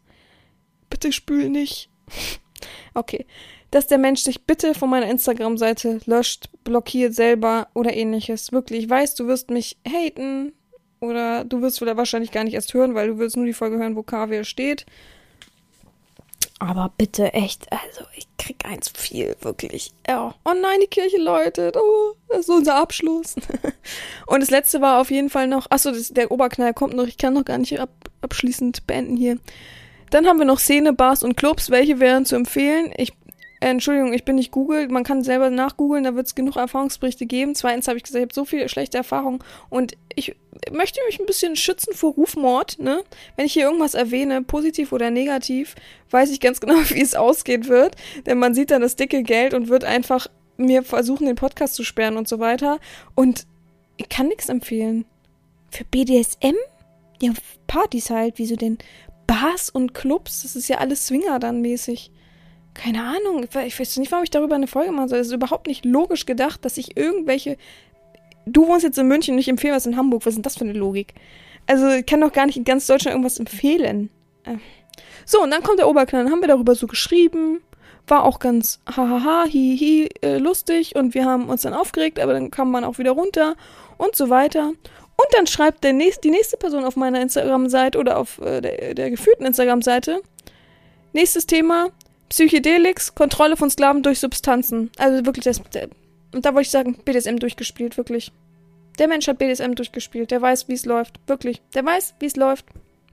[0.89, 1.89] Bitte spül nicht.
[2.93, 3.25] okay.
[3.71, 8.53] Dass der Mensch sich bitte von meiner Instagram-Seite löscht, blockiert selber oder ähnliches.
[8.53, 10.53] Wirklich, ich weiß, du wirst mich haten.
[11.01, 13.95] Oder du wirst wahrscheinlich gar nicht erst hören, weil du willst nur die Folge hören,
[13.95, 14.85] wo Kaviar steht.
[16.59, 19.91] Aber bitte, echt, also ich krieg eins viel, wirklich.
[20.07, 20.33] Ja.
[20.45, 21.75] Oh nein, die Kirche läutet.
[21.75, 23.35] Oh, das ist unser Abschluss.
[24.27, 27.33] Und das letzte war auf jeden Fall noch, achso, der Oberknall kommt noch, ich kann
[27.33, 27.89] noch gar nicht ab,
[28.21, 29.37] abschließend beenden hier.
[30.11, 31.71] Dann haben wir noch Szene, Bars und Clubs.
[31.71, 32.93] Welche wären zu empfehlen?
[32.95, 33.11] Ich
[33.59, 37.25] äh, Entschuldigung, ich bin nicht Google, man kann selber nachgoogeln, da wird es genug Erfahrungsberichte
[37.25, 37.55] geben.
[37.55, 39.39] Zweitens habe ich gesagt, ich habe so viele schlechte Erfahrungen
[39.69, 40.35] und ich
[40.71, 43.03] möchte mich ein bisschen schützen vor Rufmord, ne?
[43.35, 45.75] Wenn ich hier irgendwas erwähne, positiv oder negativ,
[46.11, 47.95] weiß ich ganz genau, wie es ausgehen wird,
[48.25, 50.27] denn man sieht dann das dicke Geld und wird einfach
[50.57, 52.79] mir versuchen, den Podcast zu sperren und so weiter.
[53.13, 53.45] Und
[53.97, 55.05] ich kann nichts empfehlen.
[55.69, 56.55] Für BDSM?
[57.21, 57.31] Ja,
[57.67, 58.77] Partys halt, wie so den
[59.27, 62.11] Bars und Clubs, das ist ja alles Swinger dann mäßig.
[62.73, 65.19] Keine Ahnung, ich weiß nicht, warum ich darüber eine Folge machen soll.
[65.19, 67.57] Es ist überhaupt nicht logisch gedacht, dass ich irgendwelche.
[68.45, 70.25] Du wohnst jetzt in München und ich empfehle was in Hamburg.
[70.25, 71.13] Was ist denn das für eine Logik?
[71.67, 74.09] Also, ich kann doch gar nicht in ganz Deutschland irgendwas empfehlen.
[74.43, 74.57] Äh.
[75.25, 76.23] So, und dann kommt der Oberknall.
[76.23, 77.61] Dann haben wir darüber so geschrieben.
[78.07, 80.95] War auch ganz hahaha, hihi, äh, lustig.
[80.95, 83.55] Und wir haben uns dann aufgeregt, aber dann kam man auch wieder runter
[83.97, 84.73] und so weiter.
[85.17, 88.93] Und dann schreibt der nächst, die nächste Person auf meiner Instagram-Seite oder auf äh, der,
[88.93, 90.21] der geführten Instagram-Seite.
[91.13, 91.89] Nächstes Thema:
[92.29, 94.91] Psychedelix, Kontrolle von Sklaven durch Substanzen.
[94.97, 95.61] Also wirklich, das,
[96.35, 98.31] und da wollte ich sagen, BDSM durchgespielt, wirklich.
[98.99, 100.31] Der Mensch hat BDSM durchgespielt.
[100.31, 101.19] Der weiß, wie es läuft.
[101.27, 101.61] Wirklich.
[101.73, 102.65] Der weiß, wie es läuft.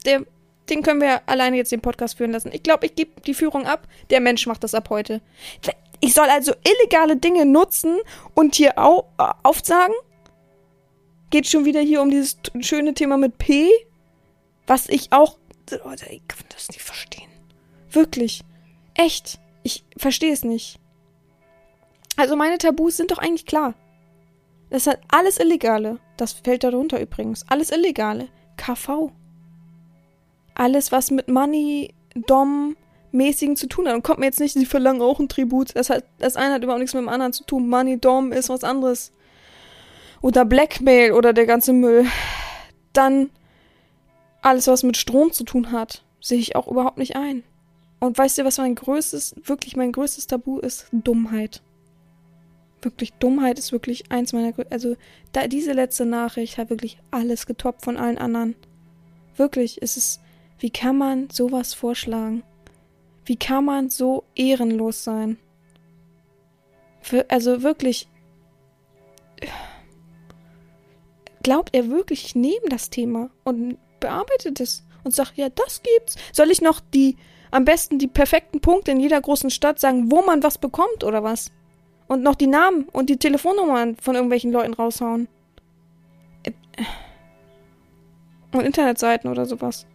[0.04, 0.24] Der,
[0.68, 2.50] den können wir alleine jetzt den Podcast führen lassen.
[2.52, 3.86] Ich glaube, ich gebe die Führung ab.
[4.10, 5.20] Der Mensch macht das ab heute.
[6.00, 7.98] Ich soll also illegale Dinge nutzen
[8.34, 9.08] und hier au
[9.44, 9.94] aufsagen?
[11.30, 13.70] geht schon wieder hier um dieses schöne Thema mit P,
[14.66, 15.38] was ich auch.
[15.84, 17.30] Leute, ich kann das nicht verstehen.
[17.90, 18.42] Wirklich.
[18.94, 19.38] Echt.
[19.62, 20.81] Ich verstehe es nicht.
[22.22, 23.74] Also meine Tabus sind doch eigentlich klar.
[24.70, 25.98] Das hat alles Illegale.
[26.16, 27.44] Das fällt darunter übrigens.
[27.48, 28.28] Alles Illegale.
[28.56, 29.10] KV.
[30.54, 32.76] Alles, was mit Money, Dom,
[33.10, 33.96] mäßigen zu tun hat.
[33.96, 35.74] Und kommt mir jetzt nicht, sie verlangen auch ein Tribut.
[35.74, 37.68] Das, hat, das eine hat überhaupt nichts mit dem anderen zu tun.
[37.68, 39.10] Money, Dom ist was anderes
[40.20, 42.06] oder Blackmail oder der ganze Müll,
[42.92, 43.30] dann
[44.42, 47.42] alles, was mit Strom zu tun hat, sehe ich auch überhaupt nicht ein.
[47.98, 50.86] Und weißt du, was mein größtes, wirklich mein größtes Tabu ist?
[50.92, 51.62] Dummheit.
[52.82, 54.96] Wirklich, Dummheit ist wirklich eins meiner, also
[55.32, 58.56] da, diese letzte Nachricht hat wirklich alles getoppt von allen anderen.
[59.36, 60.20] Wirklich, es ist,
[60.58, 62.42] wie kann man sowas vorschlagen?
[63.24, 65.38] Wie kann man so ehrenlos sein?
[67.00, 68.08] Für, also wirklich,
[71.42, 76.16] glaubt er wirklich, ich nehme das Thema und bearbeitet es und sagt, ja, das gibt's.
[76.32, 77.16] Soll ich noch die,
[77.52, 81.22] am besten die perfekten Punkte in jeder großen Stadt sagen, wo man was bekommt oder
[81.22, 81.52] was?
[82.12, 85.28] Und noch die Namen und die Telefonnummern von irgendwelchen Leuten raushauen.
[88.52, 89.86] Und Internetseiten oder sowas.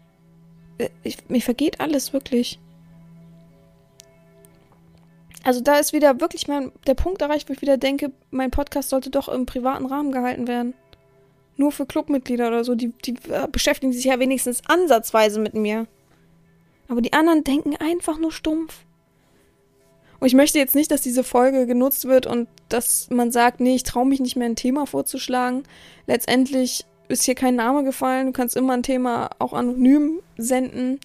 [1.03, 2.59] Ich, mir vergeht alles wirklich.
[5.43, 8.89] Also da ist wieder wirklich mein, der Punkt erreicht, wo ich wieder denke, mein Podcast
[8.89, 10.73] sollte doch im privaten Rahmen gehalten werden
[11.57, 15.87] nur für Clubmitglieder oder so, die, die äh, beschäftigen sich ja wenigstens ansatzweise mit mir.
[16.87, 18.85] Aber die anderen denken einfach nur stumpf.
[20.19, 23.75] Und ich möchte jetzt nicht, dass diese Folge genutzt wird und dass man sagt, nee,
[23.75, 25.63] ich traue mich nicht mehr ein Thema vorzuschlagen.
[26.07, 28.27] Letztendlich ist hier kein Name gefallen.
[28.27, 30.99] Du kannst immer ein Thema auch anonym senden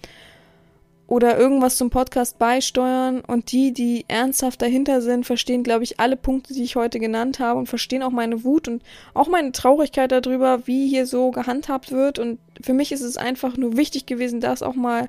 [1.07, 3.21] oder irgendwas zum Podcast beisteuern.
[3.21, 7.39] Und die, die ernsthaft dahinter sind, verstehen, glaube ich, alle Punkte, die ich heute genannt
[7.39, 8.81] habe und verstehen auch meine Wut und
[9.13, 12.19] auch meine Traurigkeit darüber, wie hier so gehandhabt wird.
[12.19, 15.07] Und für mich ist es einfach nur wichtig gewesen, das auch mal,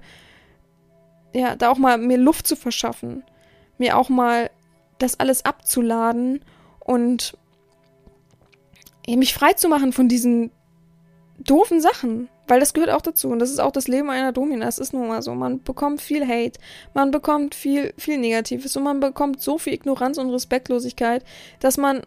[1.32, 3.22] ja, da auch mal mir Luft zu verschaffen,
[3.84, 4.50] mir auch mal
[4.98, 6.40] das alles abzuladen
[6.80, 7.36] und
[9.06, 10.50] mich frei zu machen von diesen
[11.38, 12.28] doofen Sachen.
[12.46, 13.28] Weil das gehört auch dazu.
[13.28, 14.68] Und das ist auch das Leben einer Domina.
[14.68, 15.34] Es ist nun mal so.
[15.34, 16.60] Man bekommt viel Hate.
[16.92, 18.76] Man bekommt viel, viel Negatives.
[18.76, 21.24] Und man bekommt so viel Ignoranz und Respektlosigkeit,
[21.60, 22.02] dass man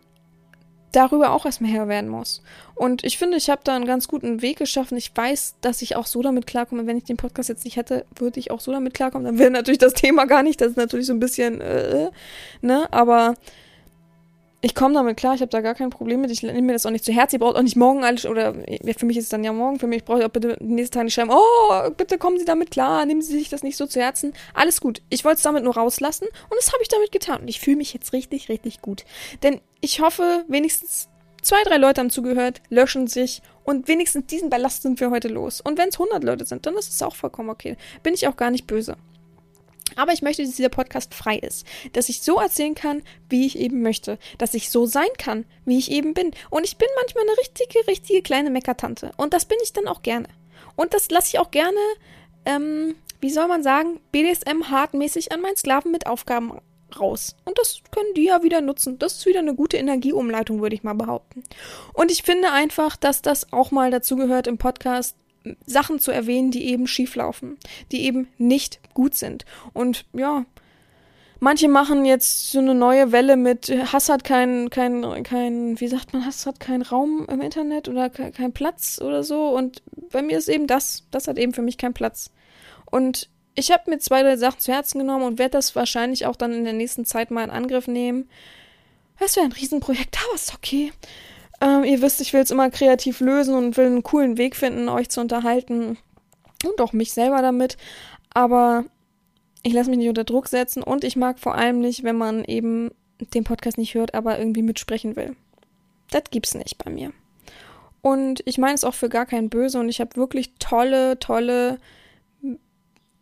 [0.91, 2.41] darüber auch erstmal Herr werden muss.
[2.75, 4.97] Und ich finde, ich habe da einen ganz guten Weg geschaffen.
[4.97, 6.87] Ich weiß, dass ich auch so damit klarkomme.
[6.87, 9.25] Wenn ich den Podcast jetzt nicht hätte, würde ich auch so damit klarkommen.
[9.25, 10.61] Dann wäre natürlich das Thema gar nicht.
[10.61, 12.09] Das ist natürlich so ein bisschen, äh,
[12.61, 12.87] ne?
[12.91, 13.35] Aber
[14.61, 16.31] ich komme damit klar, ich habe da gar kein Problem mit.
[16.31, 17.31] Ich nehme mir das auch nicht zu Herz.
[17.31, 19.85] Ihr braucht auch nicht morgen alles, oder für mich ist es dann ja morgen, für
[19.85, 22.71] mich brauche ich auch bitte den nächsten Tag nicht schreiben, oh, bitte kommen Sie damit
[22.71, 24.33] klar, nehmen Sie sich das nicht so zu Herzen.
[24.55, 25.01] Alles gut.
[25.09, 27.41] Ich wollte es damit nur rauslassen und das habe ich damit getan.
[27.41, 29.05] Und ich fühle mich jetzt richtig, richtig gut.
[29.43, 31.07] Denn ich hoffe, wenigstens
[31.43, 35.61] zwei, drei Leute haben zugehört, löschen sich und wenigstens diesen Ballast sind wir heute los.
[35.61, 37.77] Und wenn es 100 Leute sind, dann ist es auch vollkommen okay.
[38.01, 38.97] Bin ich auch gar nicht böse.
[39.97, 41.65] Aber ich möchte, dass dieser Podcast frei ist.
[41.91, 44.17] Dass ich so erzählen kann, wie ich eben möchte.
[44.37, 46.31] Dass ich so sein kann, wie ich eben bin.
[46.49, 49.11] Und ich bin manchmal eine richtige, richtige kleine Meckertante.
[49.17, 50.29] Und das bin ich dann auch gerne.
[50.75, 51.79] Und das lasse ich auch gerne,
[52.45, 56.53] ähm, wie soll man sagen, BDSM hartmäßig an meinen Sklaven mit Aufgaben
[56.99, 57.35] raus.
[57.43, 58.99] Und das können die ja wieder nutzen.
[58.99, 61.43] Das ist wieder eine gute Energieumleitung, würde ich mal behaupten.
[61.93, 65.15] Und ich finde einfach, dass das auch mal dazu gehört im Podcast,
[65.65, 67.57] Sachen zu erwähnen, die eben schief laufen,
[67.91, 69.45] die eben nicht gut sind.
[69.73, 70.43] Und ja,
[71.39, 76.11] Manche machen jetzt so eine neue Welle mit Hass hat kein, kein, kein, wie sagt
[76.13, 79.49] man, Hass hat keinen Raum im Internet oder keinen Platz oder so.
[79.49, 82.31] Und bei mir ist eben das, das hat eben für mich keinen Platz.
[82.89, 86.35] Und ich habe mir zwei, drei Sachen zu Herzen genommen und werde das wahrscheinlich auch
[86.35, 88.27] dann in der nächsten Zeit mal in Angriff nehmen.
[89.19, 90.91] Es wäre ein Riesenprojekt, aber ist okay.
[91.61, 94.89] Ähm, ihr wisst, ich will es immer kreativ lösen und will einen coolen Weg finden,
[94.89, 95.97] euch zu unterhalten.
[96.65, 97.77] Und auch mich selber damit.
[98.37, 98.85] Aber
[99.63, 102.43] ich lasse mich nicht unter Druck setzen und ich mag vor allem nicht, wenn man
[102.43, 102.91] eben
[103.33, 105.35] den Podcast nicht hört, aber irgendwie mitsprechen will.
[106.11, 107.13] Das gibt's nicht bei mir.
[108.03, 111.79] Und ich meine es auch für gar kein Böse und ich habe wirklich tolle, tolle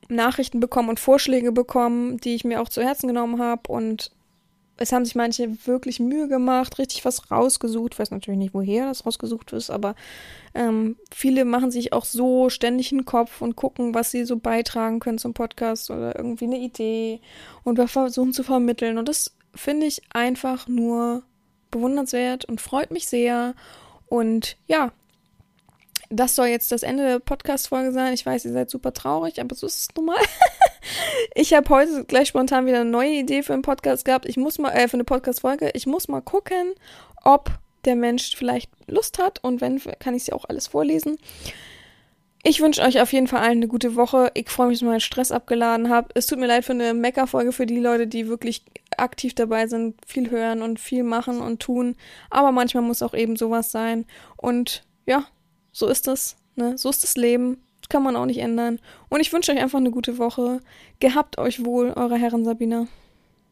[0.09, 4.11] Nachrichten bekommen und Vorschläge bekommen, die ich mir auch zu Herzen genommen habe und
[4.77, 7.93] es haben sich manche wirklich Mühe gemacht, richtig was rausgesucht.
[7.93, 9.95] Ich weiß natürlich nicht, woher das rausgesucht ist, aber
[10.53, 14.99] ähm, viele machen sich auch so ständig einen Kopf und gucken, was sie so beitragen
[14.99, 17.21] können zum Podcast oder irgendwie eine Idee
[17.63, 18.97] und versuchen zu vermitteln.
[18.97, 21.23] Und das finde ich einfach nur
[21.71, 23.55] bewundernswert und freut mich sehr.
[24.07, 24.91] Und ja,
[26.09, 28.13] das soll jetzt das Ende der Podcast-Folge sein.
[28.13, 30.17] Ich weiß, ihr seid super traurig, aber so ist es nun mal.
[31.33, 34.25] ich habe heute gleich spontan wieder eine neue Idee für einen Podcast gehabt.
[34.25, 35.71] Ich muss mal, äh, für eine Podcast-Folge.
[35.73, 36.73] Ich muss mal gucken,
[37.23, 37.51] ob
[37.85, 41.17] der Mensch vielleicht Lust hat und wenn, kann ich sie auch alles vorlesen.
[42.47, 44.29] Ich wünsche euch auf jeden Fall allen eine gute Woche.
[44.35, 46.09] Ich freue mich, dass ich meinen Stress abgeladen habe.
[46.13, 48.63] Es tut mir leid für eine Mecker-Folge für die Leute, die wirklich
[48.97, 51.95] aktiv dabei sind, viel hören und viel machen und tun.
[52.29, 54.05] Aber manchmal muss auch eben sowas sein.
[54.37, 55.25] Und ja,
[55.71, 56.37] so ist es.
[56.55, 56.77] Ne?
[56.77, 57.64] So ist das Leben.
[57.89, 58.79] Kann man auch nicht ändern.
[59.09, 60.61] Und ich wünsche euch einfach eine gute Woche.
[60.99, 62.87] Gehabt euch wohl, eure Herren Sabina.